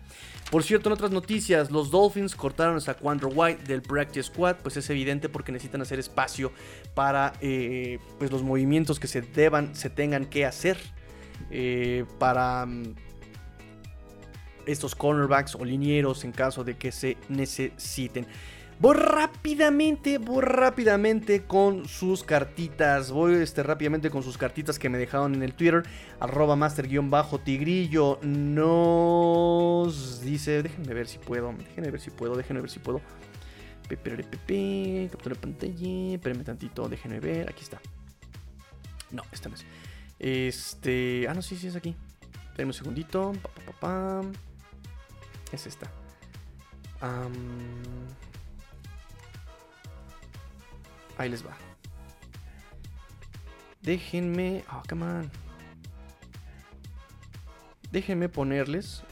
[0.55, 4.77] Por cierto, en otras noticias, los Dolphins cortaron a Saquandro White del Practice Squad, pues
[4.77, 6.53] es evidente porque necesitan hacer espacio
[6.93, 10.77] para eh, pues los movimientos que se deban, se tengan que hacer
[11.51, 12.95] eh, para mm,
[14.65, 18.25] estos cornerbacks o linieros en caso de que se necesiten.
[18.77, 23.09] Voy rápidamente, voy rápidamente con sus cartitas.
[23.09, 25.83] Voy este, rápidamente con sus cartitas que me dejaron en el Twitter.
[26.19, 30.61] Arroba master-tigrillo nos dice...
[30.61, 31.53] Déjenme ver si puedo.
[31.53, 32.35] Déjenme ver si puedo.
[32.35, 32.99] Déjenme ver si puedo.
[33.87, 36.15] Pepe, captura pantalla.
[36.15, 36.89] Espérenme tantito.
[36.89, 37.49] Déjenme ver.
[37.49, 37.79] Aquí está.
[39.11, 39.65] No, esta no es.
[40.19, 41.27] Este...
[41.29, 41.95] Ah, no, sí, sí es aquí.
[42.49, 43.31] Espérenme un segundito.
[45.53, 45.89] Es esta.
[51.17, 51.55] Ahí les va.
[53.81, 54.63] Déjenme.
[54.71, 55.31] Oh, come on.
[57.91, 59.03] Déjenme ponerles.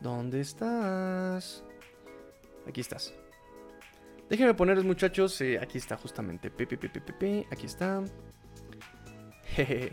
[0.00, 1.64] ¿Dónde estás?
[2.68, 3.14] Aquí estás.
[4.28, 5.40] Déjenme ponerles, muchachos.
[5.40, 6.50] Eh, aquí está, justamente.
[6.50, 8.02] Pepe, Aquí está.
[9.54, 9.92] Jeje.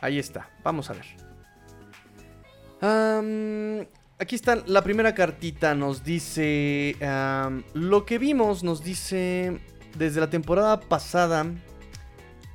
[0.00, 0.50] Ahí está.
[0.62, 1.23] Vamos a ver
[2.80, 5.74] aquí está la primera cartita.
[5.74, 6.96] Nos dice.
[7.74, 9.60] lo que vimos, nos dice.
[9.98, 11.46] Desde la temporada pasada.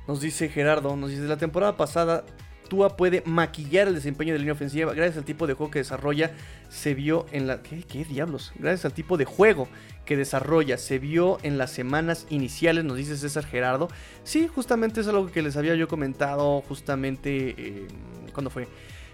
[0.06, 0.96] Nos dice Gerardo.
[0.96, 2.24] Nos dice: Desde la temporada pasada.
[2.68, 4.94] Tua puede maquillar el desempeño de línea ofensiva.
[4.94, 6.30] Gracias al tipo de juego que desarrolla.
[6.68, 7.62] Se vio en la.
[7.62, 8.52] ¿Qué, qué diablos?
[8.56, 9.66] Gracias al tipo de juego
[10.04, 10.78] que desarrolla.
[10.78, 12.84] Se vio en las semanas iniciales.
[12.84, 13.88] Nos dice César Gerardo.
[14.22, 16.60] Sí, justamente es algo que les había yo comentado.
[16.62, 17.54] Justamente.
[17.58, 17.88] Eh,
[18.32, 18.68] ¿Cuándo fue?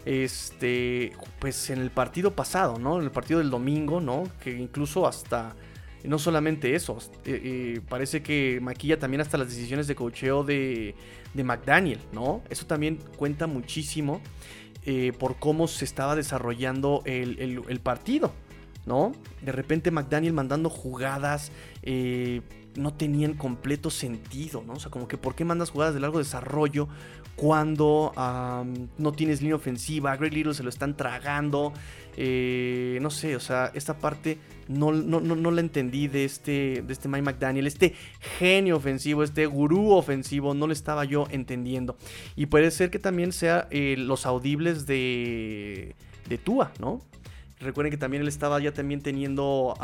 [0.07, 2.99] Este, pues en el partido pasado, ¿no?
[2.99, 4.23] En el partido del domingo, ¿no?
[4.41, 5.55] Que incluso hasta,
[6.05, 10.95] no solamente eso, eh, eh, parece que maquilla también hasta las decisiones de cocheo de,
[11.35, 12.43] de McDaniel, ¿no?
[12.49, 14.21] Eso también cuenta muchísimo
[14.85, 18.33] eh, por cómo se estaba desarrollando el, partido,
[18.87, 19.13] ¿no?
[19.43, 21.53] De repente McDaniel mandando jugadas
[22.77, 24.75] no tenían completo sentido, ¿no?
[24.75, 26.89] O sea, como que ¿por qué mandas jugadas de largo desarrollo
[27.35, 28.13] cuando
[28.99, 30.17] no tienes línea ofensiva?
[30.17, 31.73] Greg Little se lo están tragando.
[32.17, 37.09] Eh, no sé, o sea, esta parte no, no, la entendí de este, de este
[37.09, 37.95] Mike McDaniel, este
[38.39, 41.97] genio ofensivo, este gurú ofensivo, no lo estaba yo entendiendo.
[42.35, 45.95] Y puede ser que también sea eh, los audibles de,
[46.29, 47.03] de Tua, ¿no?
[47.61, 49.75] Recuerden que también él estaba ya también teniendo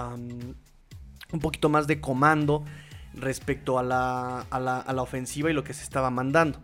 [1.33, 2.65] un poquito más de comando
[3.15, 6.61] respecto a la, a la, ofensiva y lo que se estaba mandando.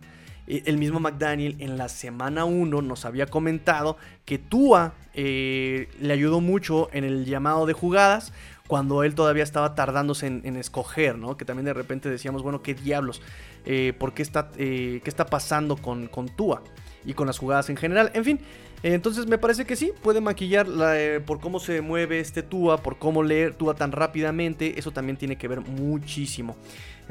[0.47, 6.13] E, el mismo McDaniel en la semana 1 nos había comentado que Tua eh, le
[6.13, 8.33] ayudó mucho en el llamado de jugadas
[8.67, 11.39] cuando él todavía estaba tardándose en, escoger, ¿no?
[11.39, 13.23] Que también de repente decíamos, bueno, qué diablos,
[13.65, 16.63] eh, ¿por qué está, eh, qué está pasando con, con Tua
[17.07, 18.11] y con las jugadas en general?
[18.13, 18.41] En fin,
[18.83, 22.99] entonces me parece que sí, puede maquillar eh, por cómo se mueve este Tua, por
[22.99, 24.79] cómo leer Tua tan rápidamente.
[24.79, 26.57] Eso también tiene que ver muchísimo.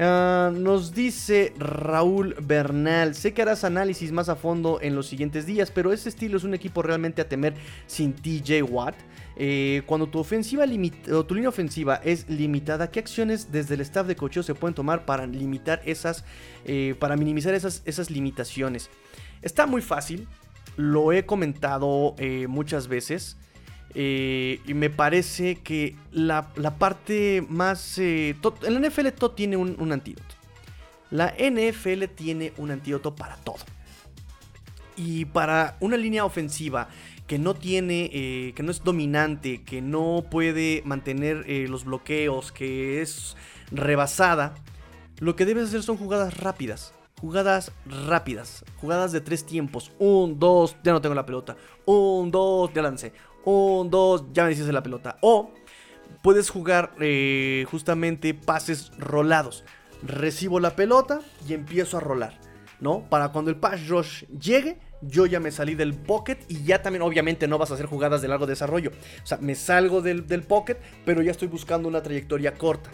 [0.00, 5.44] Ah, nos dice Raúl Bernal, sé que harás análisis más a fondo en los siguientes
[5.44, 7.54] días, pero ese estilo es un equipo realmente a temer
[7.86, 8.94] sin TJ Watt.
[9.40, 10.64] Eh, cuando tu ofensiva
[11.12, 14.74] o tu línea ofensiva es limitada, ¿qué acciones desde el staff de cocheo se pueden
[14.74, 16.24] tomar para limitar esas,
[16.64, 18.90] eh, para minimizar esas, esas limitaciones?
[19.42, 20.28] Está muy fácil
[20.78, 23.36] lo he comentado eh, muchas veces.
[23.94, 27.98] Eh, y me parece que la, parte más...
[27.98, 30.36] Eh, la NFL todo tiene un, antídoto.
[31.10, 33.58] La NFL tiene un antídoto para todo.
[34.96, 36.88] Y para una línea ofensiva
[37.26, 43.36] que no tiene, que no es dominante, que no puede mantener los bloqueos, que es
[43.70, 44.54] rebasada,
[45.18, 46.94] lo que debes hacer son jugadas rápidas.
[47.20, 47.72] Jugadas
[48.06, 49.90] rápidas, jugadas de tres tiempos.
[49.98, 51.56] Un, dos, ya no tengo la pelota.
[51.84, 53.12] Un, dos, ya lancé.
[53.44, 55.18] Un, dos, ya me hiciste la pelota.
[55.22, 55.50] O
[56.22, 59.64] puedes jugar eh, justamente pases rolados.
[60.02, 62.38] Recibo la pelota y empiezo a rolar.
[62.80, 63.08] ¿No?
[63.08, 67.02] Para cuando el pass rush llegue, yo ya me salí del pocket y ya también
[67.02, 68.92] obviamente no vas a hacer jugadas de largo desarrollo.
[69.24, 72.90] O sea, me salgo del, del pocket, pero ya estoy buscando una trayectoria corta.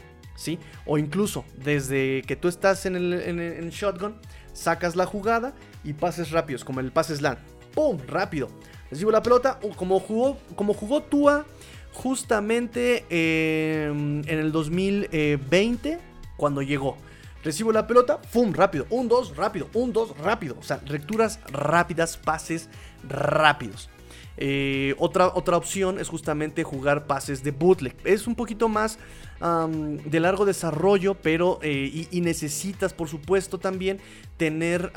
[0.86, 4.16] O incluso desde que tú estás en el, shotgun,
[4.52, 7.38] sacas la jugada y pases rápidos, como el pase slant.
[7.74, 7.98] ¡Pum!
[8.06, 8.48] Rápido.
[8.90, 11.44] Recibo la pelota, como jugó, como jugó Tua
[11.92, 15.98] justamente em, en el 2020,
[16.36, 16.96] cuando llegó.
[17.42, 18.52] Recibo la pelota, ¡pum!
[18.52, 18.86] Rápido.
[18.90, 19.68] Un, dos, rápido.
[19.74, 20.56] Un, dos, rápido.
[20.58, 22.68] O sea, lecturas rápidas, pases
[23.06, 23.90] rápidos.
[24.36, 27.94] Eh, otra, otra opción es justamente jugar pases de bootleg.
[28.04, 28.98] Es un poquito más
[29.40, 34.00] de largo desarrollo, pero eh, y, necesitas, por supuesto, también
[34.38, 34.90] tener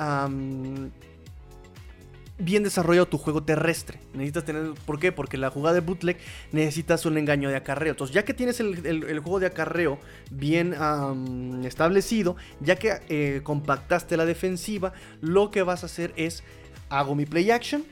[2.39, 3.99] bien desarrollado tu juego terrestre.
[4.13, 4.73] Necesitas tener.
[4.85, 5.11] ¿Por qué?
[5.11, 6.17] Porque la jugada de bootleg
[6.51, 7.91] necesitas un engaño de acarreo.
[7.91, 9.99] Entonces, ya que tienes el, juego de acarreo
[10.31, 10.73] bien
[11.65, 16.43] establecido, ya que eh, compactaste la defensiva, lo que vas a hacer es:
[16.89, 17.83] hago mi play action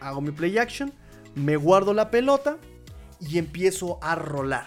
[0.00, 0.92] hago mi play action,
[1.34, 2.58] me guardo la pelota
[3.20, 4.66] y empiezo a rolar.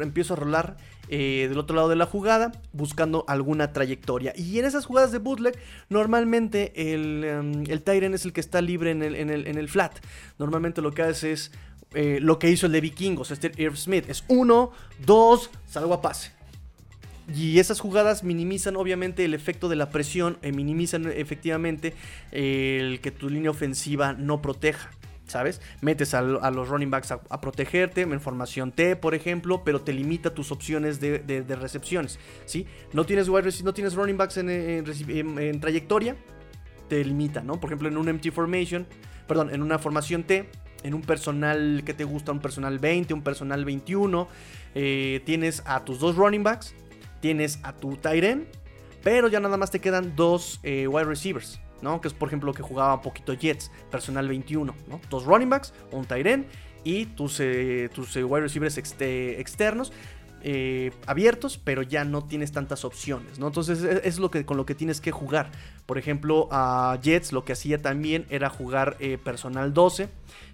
[0.00, 0.76] Empiezo a rolar
[1.08, 4.32] eh, del otro lado de la jugada buscando alguna trayectoria.
[4.36, 5.58] Y en esas jugadas de bootleg,
[5.90, 9.98] normalmente el, um, el Tyren es el que está libre en el, en el, flat.
[10.38, 11.52] Normalmente lo que hace es
[11.92, 14.08] eh, lo que hizo el de Vikingos, este Irv Smith.
[14.08, 14.72] Es uno,
[15.04, 16.32] dos, salgo a pase.
[17.32, 21.94] Y esas jugadas minimizan obviamente el efecto de la presión, eh, minimizan efectivamente
[22.32, 24.90] el que tu línea ofensiva no proteja.
[25.26, 25.62] ¿Sabes?
[25.80, 30.34] Metes a, los running backs a, protegerte en formación T, por ejemplo, pero te limita
[30.34, 32.18] tus opciones de, recepciones.
[32.44, 32.66] ¿sí?
[32.92, 36.14] No, tienes no tienes running backs en, trayectoria,
[36.90, 37.58] te limita, ¿no?
[37.58, 38.86] Por ejemplo, en un empty formation,
[39.26, 40.50] perdón, en una formación T,
[40.82, 44.28] en un personal que te gusta, un personal 20, un personal 21,
[44.74, 46.74] eh, tienes a tus dos running backs
[47.24, 48.46] tienes a tu Tyren,
[49.02, 51.98] pero ya nada más te quedan dos eh, wide receivers, ¿no?
[52.02, 55.00] Que es por ejemplo lo que jugaba un poquito Jets, personal 21, ¿no?
[55.08, 56.44] Dos running backs, un Tyren
[56.84, 59.90] y tus, eh, tus eh, wide receivers externos.
[61.06, 63.46] abiertos, pero ya no tienes tantas opciones, ¿no?
[63.46, 65.50] Entonces e, es, lo que, con lo que tienes que jugar.
[65.86, 70.10] Por ejemplo, a Jets lo que hacía también era jugar personal 12,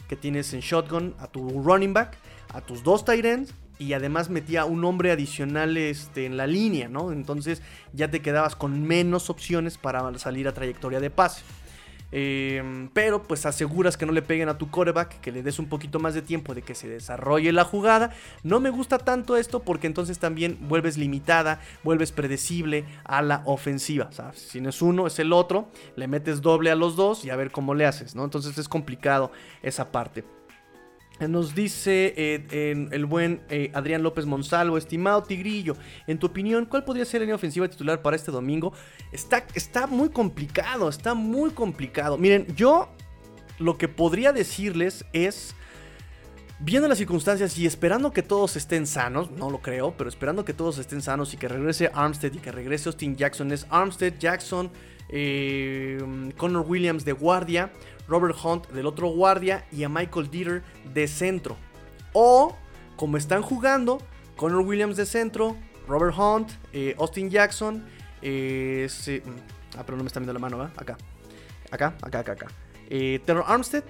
[0.08, 2.16] que tienes en shotgun a tu running back,
[2.54, 6.88] a tus dos tight ends y además metía un hombre adicional este, en la línea,
[6.88, 7.12] ¿no?
[7.12, 7.62] Entonces
[7.94, 11.42] ya te quedabas con menos opciones para salir a trayectoria de pase.
[12.12, 15.66] Em, pero pues aseguras que no le peguen a tu coreback, que le des un
[15.66, 18.10] poquito más de tiempo de que se desarrolle la jugada.
[18.42, 24.10] No me gusta tanto esto porque entonces también vuelves limitada, vuelves predecible a la ofensiva.
[24.34, 27.36] Si no es uno, es el otro, le metes doble a los dos y a
[27.36, 28.24] ver cómo le haces, ¿no?
[28.24, 30.24] Entonces es complicado esa parte.
[31.28, 36.84] Nos dice eh, el buen eh, Adrián López Monsalvo, estimado Tigrillo, en tu opinión, ¿cuál
[36.84, 38.72] podría ser la línea ofensiva titular para este domingo?
[39.12, 42.16] Está, está muy complicado, está muy complicado.
[42.16, 42.88] Miren, yo
[43.58, 45.54] lo que podría decirles es,
[46.58, 50.54] viendo las circunstancias y esperando que todos estén sanos, no lo creo, pero esperando que
[50.54, 54.70] todos estén sanos y que regrese Armstead y que regrese Austin Jackson, es Armstead, Jackson,
[55.12, 55.98] eh,
[56.36, 57.70] Connor Williams de guardia,
[58.08, 61.56] Robert Hunt del otro guardia y a Michael Dieter de centro.
[62.12, 62.56] O,
[62.96, 63.98] como están jugando,
[64.36, 67.84] Connor Williams de centro, Robert Hunt, eh, Austin Jackson,
[68.22, 70.72] eh, mm, ah, pero no me está viendo la mano, ¿verdad?
[70.76, 70.96] Acá,
[71.70, 72.46] acá, acá, acá, acá.
[72.88, 73.84] Eh, Terror Armstead,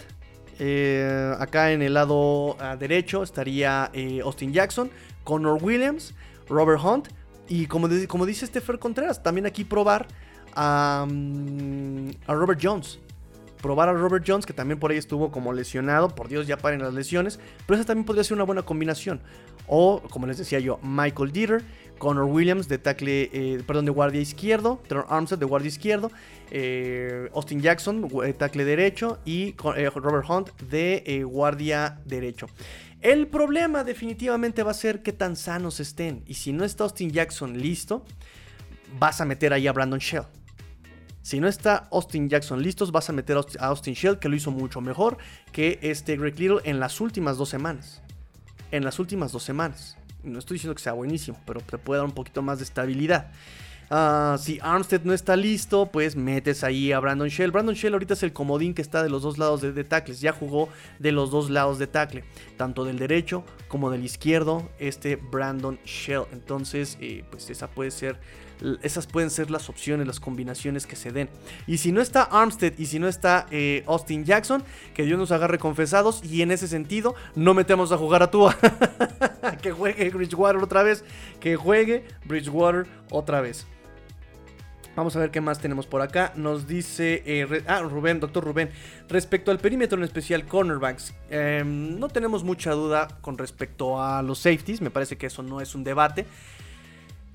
[1.38, 3.90] acá en el lado ah, derecho estaría
[4.22, 4.90] Austin Jackson,
[5.24, 6.14] Connor Williams,
[6.48, 7.08] Robert Hunt.
[7.48, 10.06] Y como, como dice Stephen Contreras, también aquí probar
[10.54, 12.98] a, mm, a Robert Jones
[13.60, 16.08] probar a Robert Jones, que también por ahí estuvo como lesionado.
[16.08, 17.38] Por Dios, ya paren las lesiones.
[17.66, 19.20] Pero esa también podría ser una buena combinación.
[19.66, 21.62] O, como les decía yo, Michael Dieter,
[21.98, 26.10] Connor Williams de tackle, eh, perdón, de guardia izquierdo, Trevor Armstead de guardia izquierdo,
[26.50, 32.46] eh, Austin Jackson, de tackle derecho y eh, Robert Hunt de guardia derecho.
[33.02, 36.22] El problema definitivamente va a ser qué tan sanos estén.
[36.26, 38.04] Y si no está Austin Jackson listo,
[38.98, 40.24] vas a meter ahí a Brandon Shell.
[41.22, 44.50] Si no está Austin Jackson listos, vas a meter a Austin Shell, que lo hizo
[44.50, 45.18] mucho mejor
[45.52, 48.02] que este Greg Little en las últimas dos semanas.
[48.70, 49.98] En las últimas dos semanas.
[50.22, 53.30] No estoy diciendo que sea buenísimo, pero te puede dar un poquito más de estabilidad.
[53.92, 57.50] Ah, si Armstead no está listo, pues metes ahí a Brandon Shell.
[57.50, 60.20] Brandon Shell ahorita es el comodín que está de los dos lados de, de tackles.
[60.20, 60.68] Ya jugó
[61.00, 62.22] de los dos lados de tackle,
[62.56, 66.22] tanto del derecho como del izquierdo, este Brandon Shell.
[66.30, 68.20] Entonces, eh, pues esa puede ser
[68.82, 71.28] esas pueden ser las opciones, las combinaciones que se den.
[71.66, 74.62] Y si no está Armstead y si no está eh, Austin Jackson,
[74.94, 76.22] que Dios nos agarre confesados.
[76.24, 78.56] Y en ese sentido, no metemos a jugar a Tua.
[79.62, 81.04] que juegue Bridgewater otra vez.
[81.40, 83.66] Que juegue Bridgewater otra vez.
[84.96, 86.32] Vamos a ver qué más tenemos por acá.
[86.34, 88.70] Nos dice eh, ah, Rubén, doctor Rubén.
[89.08, 94.40] Respecto al perímetro, en especial cornerbacks, em, no tenemos mucha duda con respecto a los
[94.40, 94.80] safeties.
[94.80, 96.26] Me parece que eso no es un debate.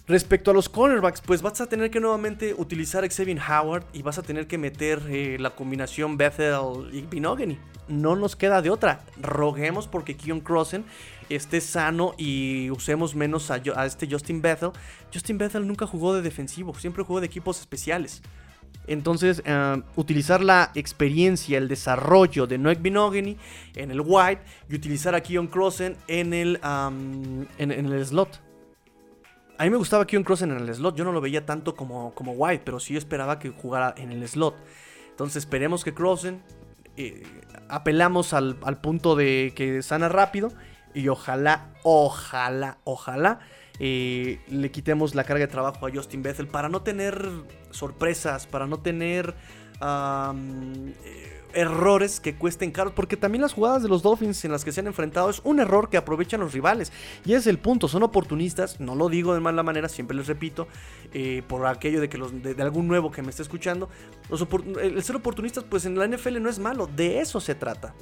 [0.07, 4.03] Respecto a los cornerbacks, pues vas a tener que nuevamente utilizar a Xavier Howard y
[4.03, 7.57] vas a tener que meter eh, la combinación Bethel y Binogany.
[7.87, 9.03] No nos queda de otra.
[9.19, 10.85] Roguemos porque Keon Crossen
[11.27, 14.73] esté sano y usemos menos a, este Justin Bethel.
[15.11, 18.21] Justin Bethel nunca jugó de defensivo, siempre jugó de equipos especiales.
[18.85, 23.37] Entonces, eh, utilizar la experiencia, el desarrollo de Noek Binogany
[23.73, 28.44] en el White y utilizar a Keon Crossen en el, en el slot.
[29.57, 30.95] A mí me gustaba Keon Cross en el slot.
[30.95, 34.27] Yo no lo veía tanto como, como White, pero sí esperaba que jugara en el
[34.27, 34.55] slot.
[35.11, 36.41] Entonces esperemos que Crossen.
[36.97, 37.23] Eh,
[37.67, 40.51] apelamos al, punto de que sana rápido.
[40.93, 43.39] Y ojalá, ojalá, ojalá
[43.79, 47.29] eh, le quitemos la carga de trabajo a Justin Bethel para no tener
[47.71, 49.35] sorpresas, para no tener
[51.55, 54.81] errores que cuesten caros, porque también las jugadas de los Dolphins en las que se
[54.81, 56.91] han enfrentado es un error que aprovechan los rivales.
[57.25, 60.67] Y es el punto, son oportunistas, no lo digo de mala manera, siempre les repito,
[61.13, 63.89] eh, por aquello de que los, de, algún nuevo que me esté escuchando,
[64.81, 67.95] el ser oportunistas pues en la NFL no es malo, de eso se trata.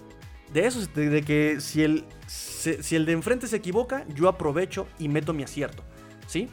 [0.51, 5.07] De eso, de, que si el, si el de enfrente se equivoca, yo aprovecho y
[5.07, 5.83] meto mi acierto.
[6.27, 6.49] ¿Sí?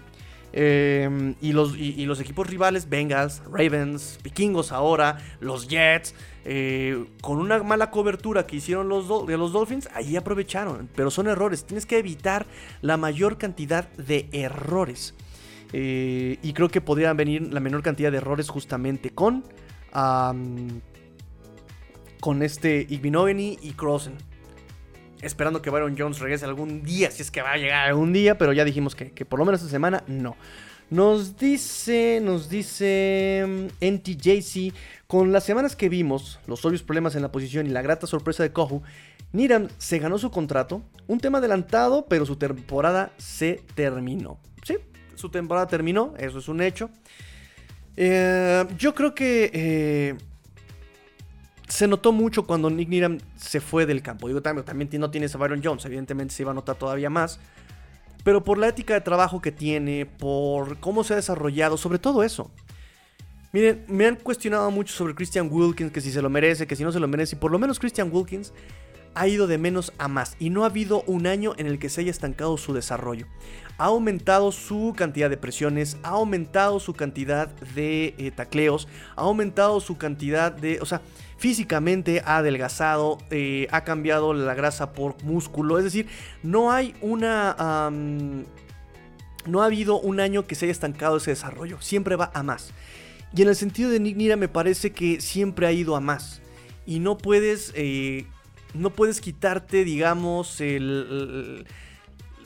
[0.53, 6.15] Em, y, los, y, los equipos rivales, Bengals, Ravens, Vikingos ahora, los Jets,
[6.45, 10.89] eh, con una mala cobertura que hicieron los de los Dolphins, ahí aprovecharon.
[10.95, 11.65] Pero son errores.
[11.65, 12.47] Tienes que evitar
[12.83, 15.15] la mayor cantidad de errores.
[15.73, 19.45] Eh, y creo que podrían venir la menor cantidad de errores justamente con.
[22.21, 24.30] con este Igbinoveni y Crossen.
[25.23, 28.39] Esperando que Byron Jones regrese algún día, si es que va a llegar algún día,
[28.39, 30.37] pero ya dijimos que, que por lo menos esta semana no.
[30.91, 34.75] Nos dice, nos dice mm, NTJC,
[35.07, 38.43] con las semanas que vimos, los obvios problemas en la posición y la grata sorpresa
[38.43, 38.83] de Kohu,
[39.33, 44.41] Niram se ganó su contrato, un tema adelantado, pero su temporada se terminó.
[44.65, 44.79] Sí,
[45.15, 46.91] su temporada terminó, eso es un hecho.
[47.97, 50.17] Eh, yo creo que eh,
[51.71, 54.29] se notó mucho cuando Nick Niram se fue del campo.
[54.29, 57.41] Digo, también, también no tienes a Byron Jones, evidentemente se iba a notar todavía más
[58.23, 62.23] pero por la ética de trabajo que tiene, por cómo se ha desarrollado, sobre todo
[62.23, 62.51] eso.
[63.53, 66.85] Miren, me han cuestionado mucho sobre Christian Wilkins, que si se lo merece, que si
[66.85, 68.53] no se lo merece, y por lo menos Christian Wilkins
[69.15, 71.89] ha ido de menos a más y no ha habido un año en el que
[71.89, 73.27] se haya estancado su desarrollo.
[73.79, 79.81] Ha aumentado su cantidad de presiones, ha aumentado su cantidad de eh, tacleos, ha aumentado
[79.81, 80.79] su cantidad de...
[80.81, 81.01] O sea,
[81.39, 86.07] físicamente ha adelgazado, eh, ha cambiado la grasa por músculo, es decir,
[86.43, 87.91] no hay una...
[89.47, 92.75] no ha habido un año que se haya estancado ese desarrollo, siempre va a más.
[93.35, 96.43] Y en el sentido de Nick Nira me parece que siempre ha ido a más.
[96.85, 98.27] Y no puedes, eh,
[98.75, 101.67] no puedes quitarte, digamos, el...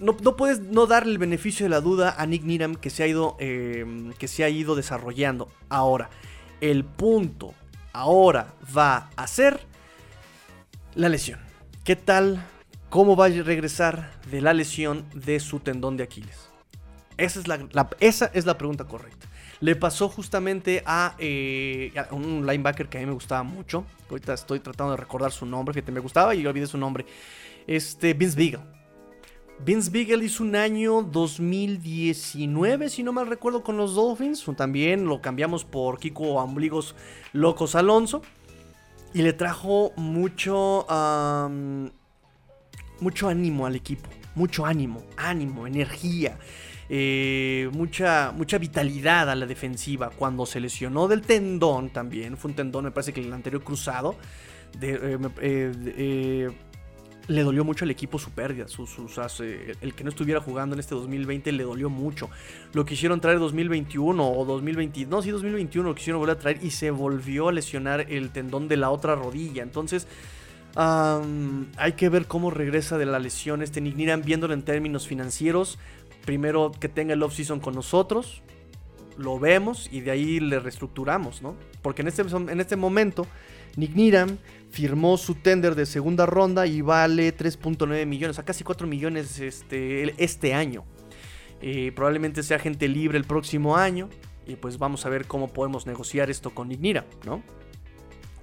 [0.01, 3.07] no, puedes no darle el beneficio de la duda a Nick Niram que se ha
[3.07, 5.49] ido, em, que se ha ido desarrollando.
[5.69, 6.11] Ahora,
[6.61, 7.55] el punto
[7.93, 9.61] ahora va a ser
[10.95, 11.41] la lesión.
[11.85, 12.45] ¿Qué tal?
[12.89, 16.49] ¿Cómo va a regresar de la lesión de su tendón de Aquiles?
[17.17, 19.29] Esa es la, esa es la pregunta correcta.
[19.61, 20.83] Le pasó justamente
[21.19, 23.85] eh, a, un linebacker que a mí me gustaba mucho.
[24.11, 27.07] Ahorita estoy tratando de recordar su nombre, que me gustaba y yo olvidé su nombre.
[27.67, 28.75] Este, Vince Beagle.
[29.65, 34.45] Vince Beagle hizo un año 2019, si no mal recuerdo, con los Dolphins.
[34.57, 36.95] También lo cambiamos por Kiko Ambligos
[37.33, 38.23] Locos Alonso.
[39.13, 40.87] Y le trajo mucho,
[43.01, 44.11] mucho ánimo al equipo.
[44.35, 46.37] Mucho ánimo, ánimo, energía.
[46.89, 50.11] Eh, mucha, mucha vitalidad a la defensiva.
[50.11, 54.17] Cuando se lesionó del tendón también, fue un tendón, me parece que el anterior cruzado,
[54.81, 56.51] eh, eh,
[57.27, 58.67] le dolió mucho al equipo su pérdida.
[59.81, 62.29] el que no estuviera jugando en este 2020 le dolió mucho.
[62.75, 66.71] Lo quisieron traer 2021 o 2020, no, sí 2021 lo quisieron volver a traer y
[66.71, 69.63] se volvió a lesionar el tendón de la otra rodilla.
[69.63, 70.07] Entonces...
[70.77, 75.79] hay que ver cómo regresa de la lesión este Nick viéndolo en términos financieros
[76.25, 78.43] primero que tenga el off-season con nosotros,
[79.17, 81.57] lo vemos y de ahí le reestructuramos, ¿no?
[81.83, 83.27] Porque en este, en este momento,
[83.77, 84.39] Nick Niram
[84.71, 89.39] firmó su tender de segunda ronda y vale 3.9 millones, o sea, casi 4 millones
[89.39, 90.85] este, este año.
[91.61, 94.09] Eh, probablemente sea gente libre el próximo año
[94.47, 97.43] y pues vamos a ver cómo podemos negociar esto con Nick Niram, ¿no?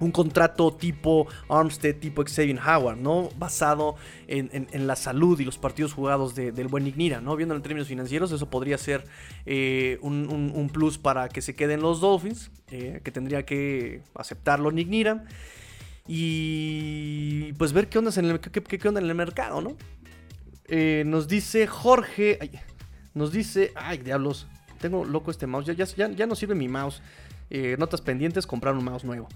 [0.01, 3.29] Un contrato tipo Armstead, tipo Xavier Howard, ¿no?
[3.37, 3.95] Basado
[4.27, 7.35] en, la salud y los partidos jugados del buen Nick Nira, ¿no?
[7.35, 9.05] Viendo en términos financieros, eso podría ser
[9.45, 14.91] eh, un, plus para que se queden los Dolphins, eh, que tendría que aceptarlo Nick.
[16.07, 19.77] Y pues ver qué onda en el, qué, onda en el mercado, ¿no?
[20.67, 22.39] Eh, nos dice Jorge.
[23.13, 23.71] nos dice.
[23.75, 24.47] Ay, diablos.
[24.79, 25.67] Tengo loco este mouse.
[25.67, 27.03] Ya, ya, ya no sirve mi mouse.
[27.77, 29.29] notas pendientes, comprar un mouse nuevo.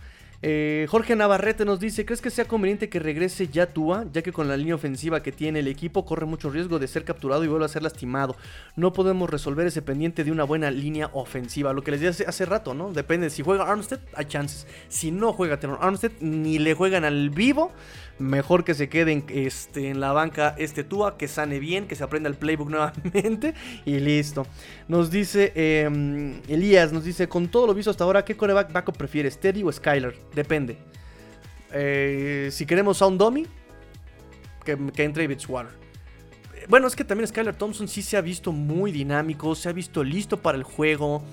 [0.48, 4.06] Eh, Jorge Navarrete nos dice, ¿crees que sea conveniente que regrese ya Tua?
[4.14, 7.04] Ya que con la línea ofensiva que tiene el equipo corre mucho riesgo de ser
[7.04, 8.36] capturado y vuelve a ser lastimado.
[8.76, 11.74] No podemos resolver ese pendiente de una buena línea ofensiva.
[11.74, 12.94] Lo que les dije hace, rato, ¿no?
[12.94, 14.68] Depende, si juega Armstead, hay chances.
[14.88, 17.72] Si no juega Teron Armstead, ni le juegan al vivo,
[18.20, 21.96] mejor que se quede en, este, en la banca este Tua, que sane bien, que
[21.96, 23.54] se aprenda el playbook nuevamente
[23.86, 24.46] y listo.
[24.88, 28.98] Nos dice em, Elías, nos dice, con todo lo visto hasta ahora, ¿qué coreback backup
[28.98, 30.16] prefieres, Teddy o Skyler?
[30.34, 30.78] Depende.
[31.72, 33.46] Eh, si queremos a un dummy,
[34.64, 35.72] que, que entre Water.
[36.68, 40.04] Bueno, es que también Skyler Thompson sí se ha visto muy dinámico, se ha visto
[40.04, 41.24] listo para el juego,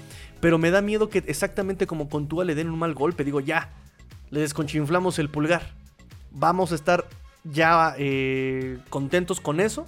[0.41, 3.25] pero me da miedo que exactamente como con Tua le den un mal golpe.
[3.25, 3.71] Digo, ya,
[4.31, 5.82] le desconchinflamos el pulgar
[6.33, 7.07] vamos a estar
[7.45, 9.87] ya eh, contentos con eso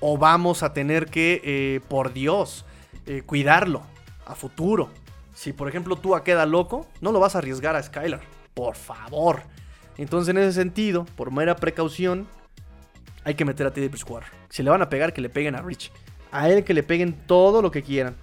[0.00, 2.64] o vamos a tener que, eh, por Dios,
[3.06, 3.82] eh, cuidarlo
[4.26, 4.90] a futuro.
[5.34, 8.20] Si por ejemplo tú queda loco, no lo vas a arriesgar a Skylar,
[8.54, 9.42] por favor.
[9.96, 12.28] Entonces en ese sentido, por mera precaución,
[13.24, 14.28] hay que meter a Teddy Bridgewater.
[14.48, 15.90] Si le van a pegar, que le peguen a Rich.
[16.30, 18.16] A él que le peguen todo lo que quieran.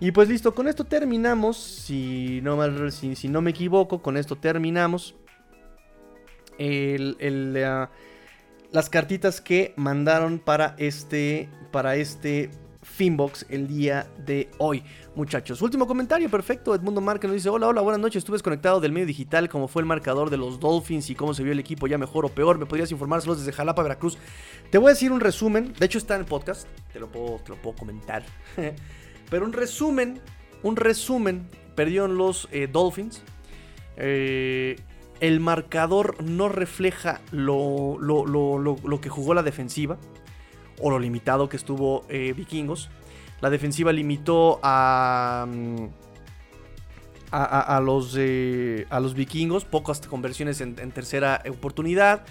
[0.00, 1.56] Y pues listo, con esto terminamos.
[1.56, 2.58] Si no,
[2.90, 5.16] si no me equivoco, con esto terminamos
[6.58, 7.52] el,
[8.70, 12.50] las cartitas que mandaron para este, para este
[12.88, 14.82] Finbox el día de hoy,
[15.14, 15.62] muchachos.
[15.62, 16.74] Último comentario, perfecto.
[16.74, 18.18] Edmundo Márquez nos dice: Hola, hola, buenas noches.
[18.18, 21.42] Estuve desconectado del medio digital, como fue el marcador de los Dolphins y cómo se
[21.42, 22.58] vio el equipo, ya mejor o peor.
[22.58, 24.18] ¿Me podrías informar solo desde Jalapa, Veracruz?
[24.70, 25.72] Te voy a decir un resumen.
[25.78, 26.66] De hecho, está en el podcast.
[26.92, 28.24] Te lo puedo, te lo puedo comentar.
[29.30, 30.20] Pero un resumen,
[30.62, 31.48] un resumen.
[31.74, 33.22] Perdieron los eh, Dolphins.
[33.96, 34.76] Eh,
[35.20, 39.98] el marcador no refleja lo, lo, que jugó la defensiva
[40.80, 42.90] o lo limitado que estuvo eh, Vikingos.
[43.40, 45.86] La defensiva limitó a, mm,
[47.30, 48.16] a, los,
[48.90, 52.24] a los vikingos, pocas conversiones en, tercera oportunidad,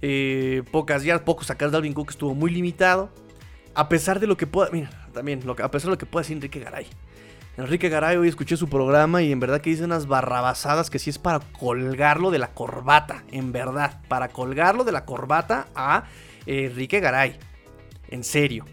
[0.00, 3.10] eh, pocas ya, pocos sacadas de Alvin Cook estuvo muy limitado.
[3.74, 6.36] A pesar de lo que pueda, mira, también, a pesar de lo que pueda decir
[6.36, 6.86] Enrique Garay.
[7.56, 11.10] Enrique Garay hoy escuché su programa y en verdad que dice unas barrabasadas que sí
[11.10, 16.04] es para colgarlo de la corbata, en verdad, para colgarlo de la corbata a
[16.46, 17.38] Enrique Garay.
[18.08, 18.64] En serio.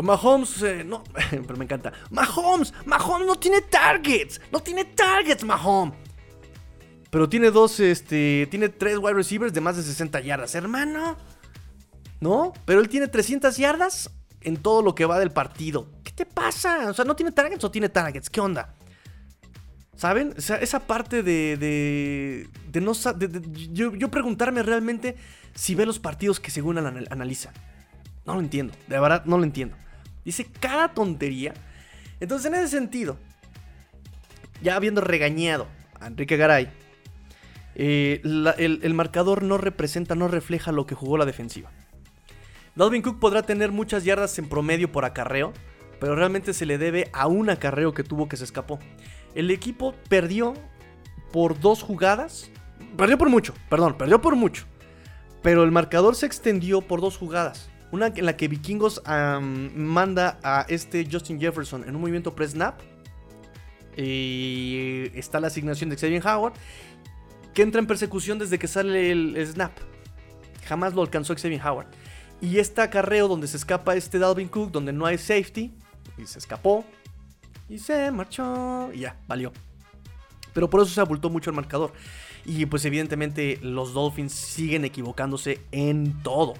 [0.00, 1.92] Mahomes, eh, no, pero me encanta.
[2.10, 5.94] Mahomes, Mahomes no tiene targets, no tiene targets, Mahomes.
[7.10, 11.16] Pero tiene dos, este, tiene tres wide receivers de más de 60 yardas, hermano.
[12.20, 12.52] ¿No?
[12.64, 14.10] Pero él tiene 300 yardas
[14.40, 15.95] en todo lo que va del partido.
[16.16, 16.88] ¿Qué te pasa?
[16.88, 18.30] O sea, ¿no tiene targets o tiene targets?
[18.30, 18.74] ¿Qué onda?
[19.96, 20.34] ¿Saben?
[20.36, 21.58] O sea, esa parte de.
[21.58, 22.92] de, de no.
[23.72, 25.16] yo, yo, preguntarme realmente
[25.54, 27.52] si ve los partidos que según analiza.
[28.24, 28.72] No lo entiendo.
[28.88, 29.76] De verdad, no lo entiendo.
[30.24, 31.52] Dice cada tontería.
[32.18, 33.18] Entonces, en ese sentido,
[34.62, 35.66] ya habiendo regañado
[36.00, 36.70] a Enrique Garay,
[37.74, 41.70] eh, el, el marcador no representa, no refleja lo que jugó la defensiva.
[42.74, 45.52] Dalvin Cook podrá tener muchas yardas en promedio por acarreo,
[45.98, 48.78] pero realmente se le debe a un acarreo que tuvo que se escapó.
[49.34, 50.54] El equipo perdió
[51.32, 52.50] por dos jugadas.
[52.96, 54.64] Perdió por mucho, perdón, perdió por mucho.
[55.42, 57.70] Pero el marcador se extendió por dos jugadas.
[57.92, 62.80] Una en la que Vikingos manda a este Justin Jefferson en un movimiento pre-snap.
[63.96, 66.54] Y está la asignación de Xavier Howard.
[67.54, 69.72] Que entra en persecución desde que sale el snap.
[70.66, 71.86] Jamás lo alcanzó Xavier Howard.
[72.40, 75.74] Y este acarreo donde se escapa este Dalvin Cook, donde no hay safety,
[76.18, 76.84] y se escapó,
[77.68, 79.52] y se marchó, y ya, valió.
[80.52, 81.92] Pero por eso se abultó mucho el marcador.
[82.44, 86.54] Y pues evidentemente los Dolphins siguen equivocándose en todo.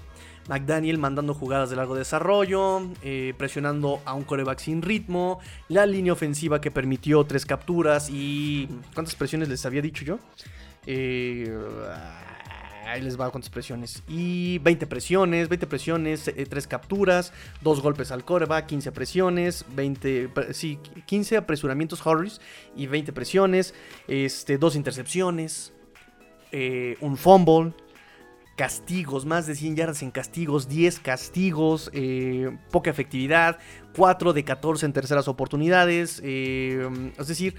[0.48, 6.12] McDaniel mandando jugadas de largo desarrollo, eh, presionando a un coreback sin ritmo, la línea
[6.12, 8.68] ofensiva que permitió tres capturas y...
[8.94, 10.18] ¿Cuántas presiones les había dicho yo?
[10.86, 11.52] Eh,
[12.86, 14.02] Ahí les va cuántas presiones.
[14.06, 17.32] Y 20 presiones, 20 presiones, 3 eh, capturas,
[17.62, 22.40] 2 golpes al coreback, 15 presiones, 20, sí, 15 apresuramientos hurries
[22.76, 23.74] y 20 presiones,
[24.06, 25.72] este, 2 intercepciones,
[26.52, 27.72] eh, un fumble,
[28.56, 33.58] castigos, más de 100 yardas en castigos, 10 castigos, eh, poca efectividad,
[33.96, 37.56] 4 de 14 en terceras oportunidades, es decir,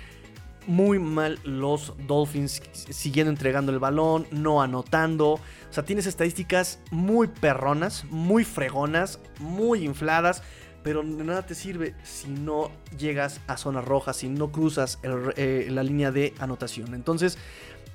[0.68, 5.34] muy mal los Dolphins siguiendo entregando el balón, no anotando.
[5.34, 5.40] O
[5.72, 10.44] sea, tienes estadísticas muy perronas, muy fregonas, muy infladas.
[10.84, 15.00] Pero de nada te sirve si no llegas a zonas rojas, si no cruzas
[15.36, 16.94] eh, la línea de anotación.
[16.94, 17.38] Entonces,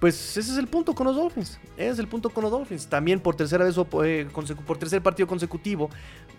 [0.02, 1.60] pues ese es el punto con los Dolphins.
[1.76, 2.88] Ese es el punto con los Dolphins.
[2.88, 4.28] También por tercera vez, eh,
[4.66, 5.90] por tercer partido consecutivo,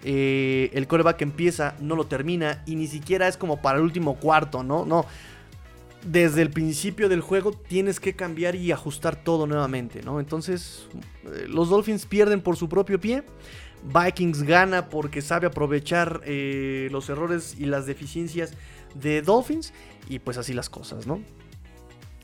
[0.03, 4.15] eh, el coreback empieza, no lo termina y ni siquiera es como para el último
[4.15, 4.85] cuarto, ¿no?
[4.85, 5.05] No
[6.05, 10.19] desde el principio del juego tienes que cambiar y ajustar todo nuevamente, ¿no?
[10.19, 10.87] Entonces,
[11.25, 13.23] eh, los Dolphins pierden por su propio pie.
[13.83, 18.53] Vikings gana porque sabe aprovechar eh, los errores y las deficiencias
[18.95, 19.73] de Dolphins.
[20.09, 21.21] Y pues así las cosas, ¿no?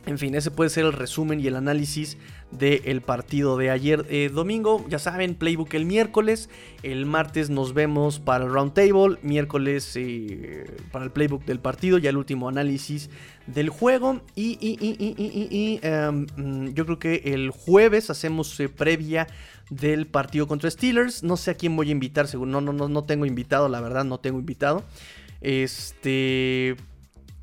[0.10, 2.18] En fin, ese puede ser el resumen y el análisis
[2.50, 4.84] del partido de ayer eh, domingo.
[4.90, 6.50] Ya saben, playbook el miércoles.
[6.82, 9.20] El martes nos vemos para el roundtable.
[9.22, 12.00] Miércoles eh, para el playbook del partido.
[12.00, 13.12] Ya el último análisis
[13.46, 14.22] del juego.
[14.36, 19.28] Y, em, mm, yo creo que el jueves hacemos eh, previa
[19.70, 21.22] del partido contra Steelers.
[21.22, 22.28] No sé a quién voy a invitar.
[22.28, 23.70] Según no, no, no, no tengo invitado.
[23.70, 24.84] La verdad, no tengo invitado.
[25.40, 26.78] Este.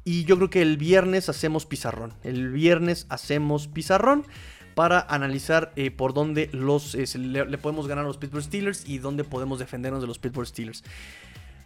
[0.06, 2.12] Y yo creo que el viernes hacemos pizarrón.
[2.22, 4.24] El viernes hacemos pizarrón
[4.76, 8.98] para analizar eh, por dónde los, eh, le, podemos ganar a los Pittsburgh Steelers y
[8.98, 10.84] dónde podemos defendernos de los Pittsburgh Steelers.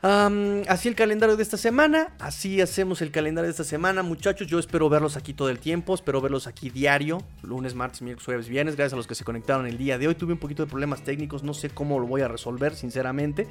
[0.00, 4.46] así el calendario de esta semana, así hacemos el calendario de esta semana, muchachos.
[4.46, 8.48] Yo espero verlos aquí todo el tiempo, espero verlos aquí diario, lunes, martes, miércoles, jueves,
[8.48, 8.74] viernes.
[8.74, 10.14] Gracias a los que se conectaron el día de hoy.
[10.14, 13.48] Tuve un poquito de problemas técnicos, no sé cómo lo voy a resolver, sinceramente.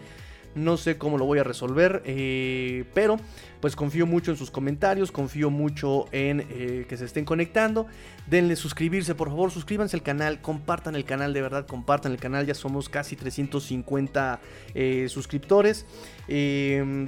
[0.56, 3.18] No sé cómo lo voy a resolver, eh, pero
[3.62, 7.88] pues confío mucho en sus comentarios, confío mucho en eh, que se estén conectando.
[8.26, 12.46] Denle suscribirse, por favor, suscríbanse al canal, compartan el canal, de verdad, compartan el canal.
[12.46, 14.40] Ya somos casi 350
[14.74, 15.86] eh, suscriptores.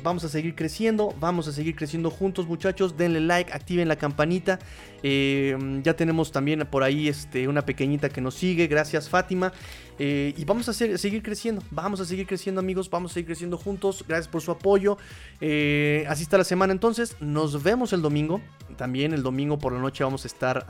[0.04, 2.96] vamos a seguir creciendo, vamos a seguir creciendo juntos, muchachos.
[2.98, 4.60] Denle like, activen la campanita.
[5.04, 8.68] ya tenemos también por ahí este, una pequeñita que nos sigue.
[8.68, 9.54] Gracias, Fátima.
[10.00, 13.58] Eh, y vamos a seguir creciendo, vamos a seguir creciendo amigos, vamos a seguir creciendo
[13.58, 14.04] juntos.
[14.08, 14.98] Gracias por su apoyo.
[15.40, 17.16] Eh, así está la semana entonces.
[17.20, 18.42] Nos vemos el domingo.
[18.78, 20.66] También el domingo por la noche vamos a estar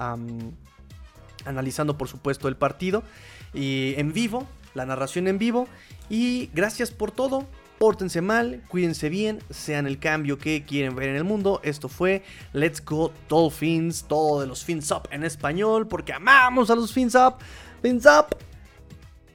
[1.45, 3.03] analizando por supuesto el partido.
[3.53, 5.67] Y en vivo, la narración en vivo.
[6.09, 7.47] Y gracias por todo.
[7.81, 11.61] Pórtense mal, cuídense bien, sean el cambio que quieren ver en el mundo.
[11.63, 12.21] Esto fue
[12.53, 17.15] Let's Go Dolphins, todo de los Fins Up en español, porque amamos a los Fins
[17.15, 17.37] Up.
[17.81, 18.37] Fins Up.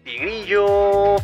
[0.07, 1.19] tigrillo.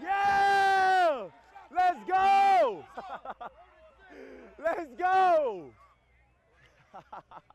[0.00, 1.28] Yeah!
[1.70, 2.84] Let's go!
[4.58, 5.70] Let's go!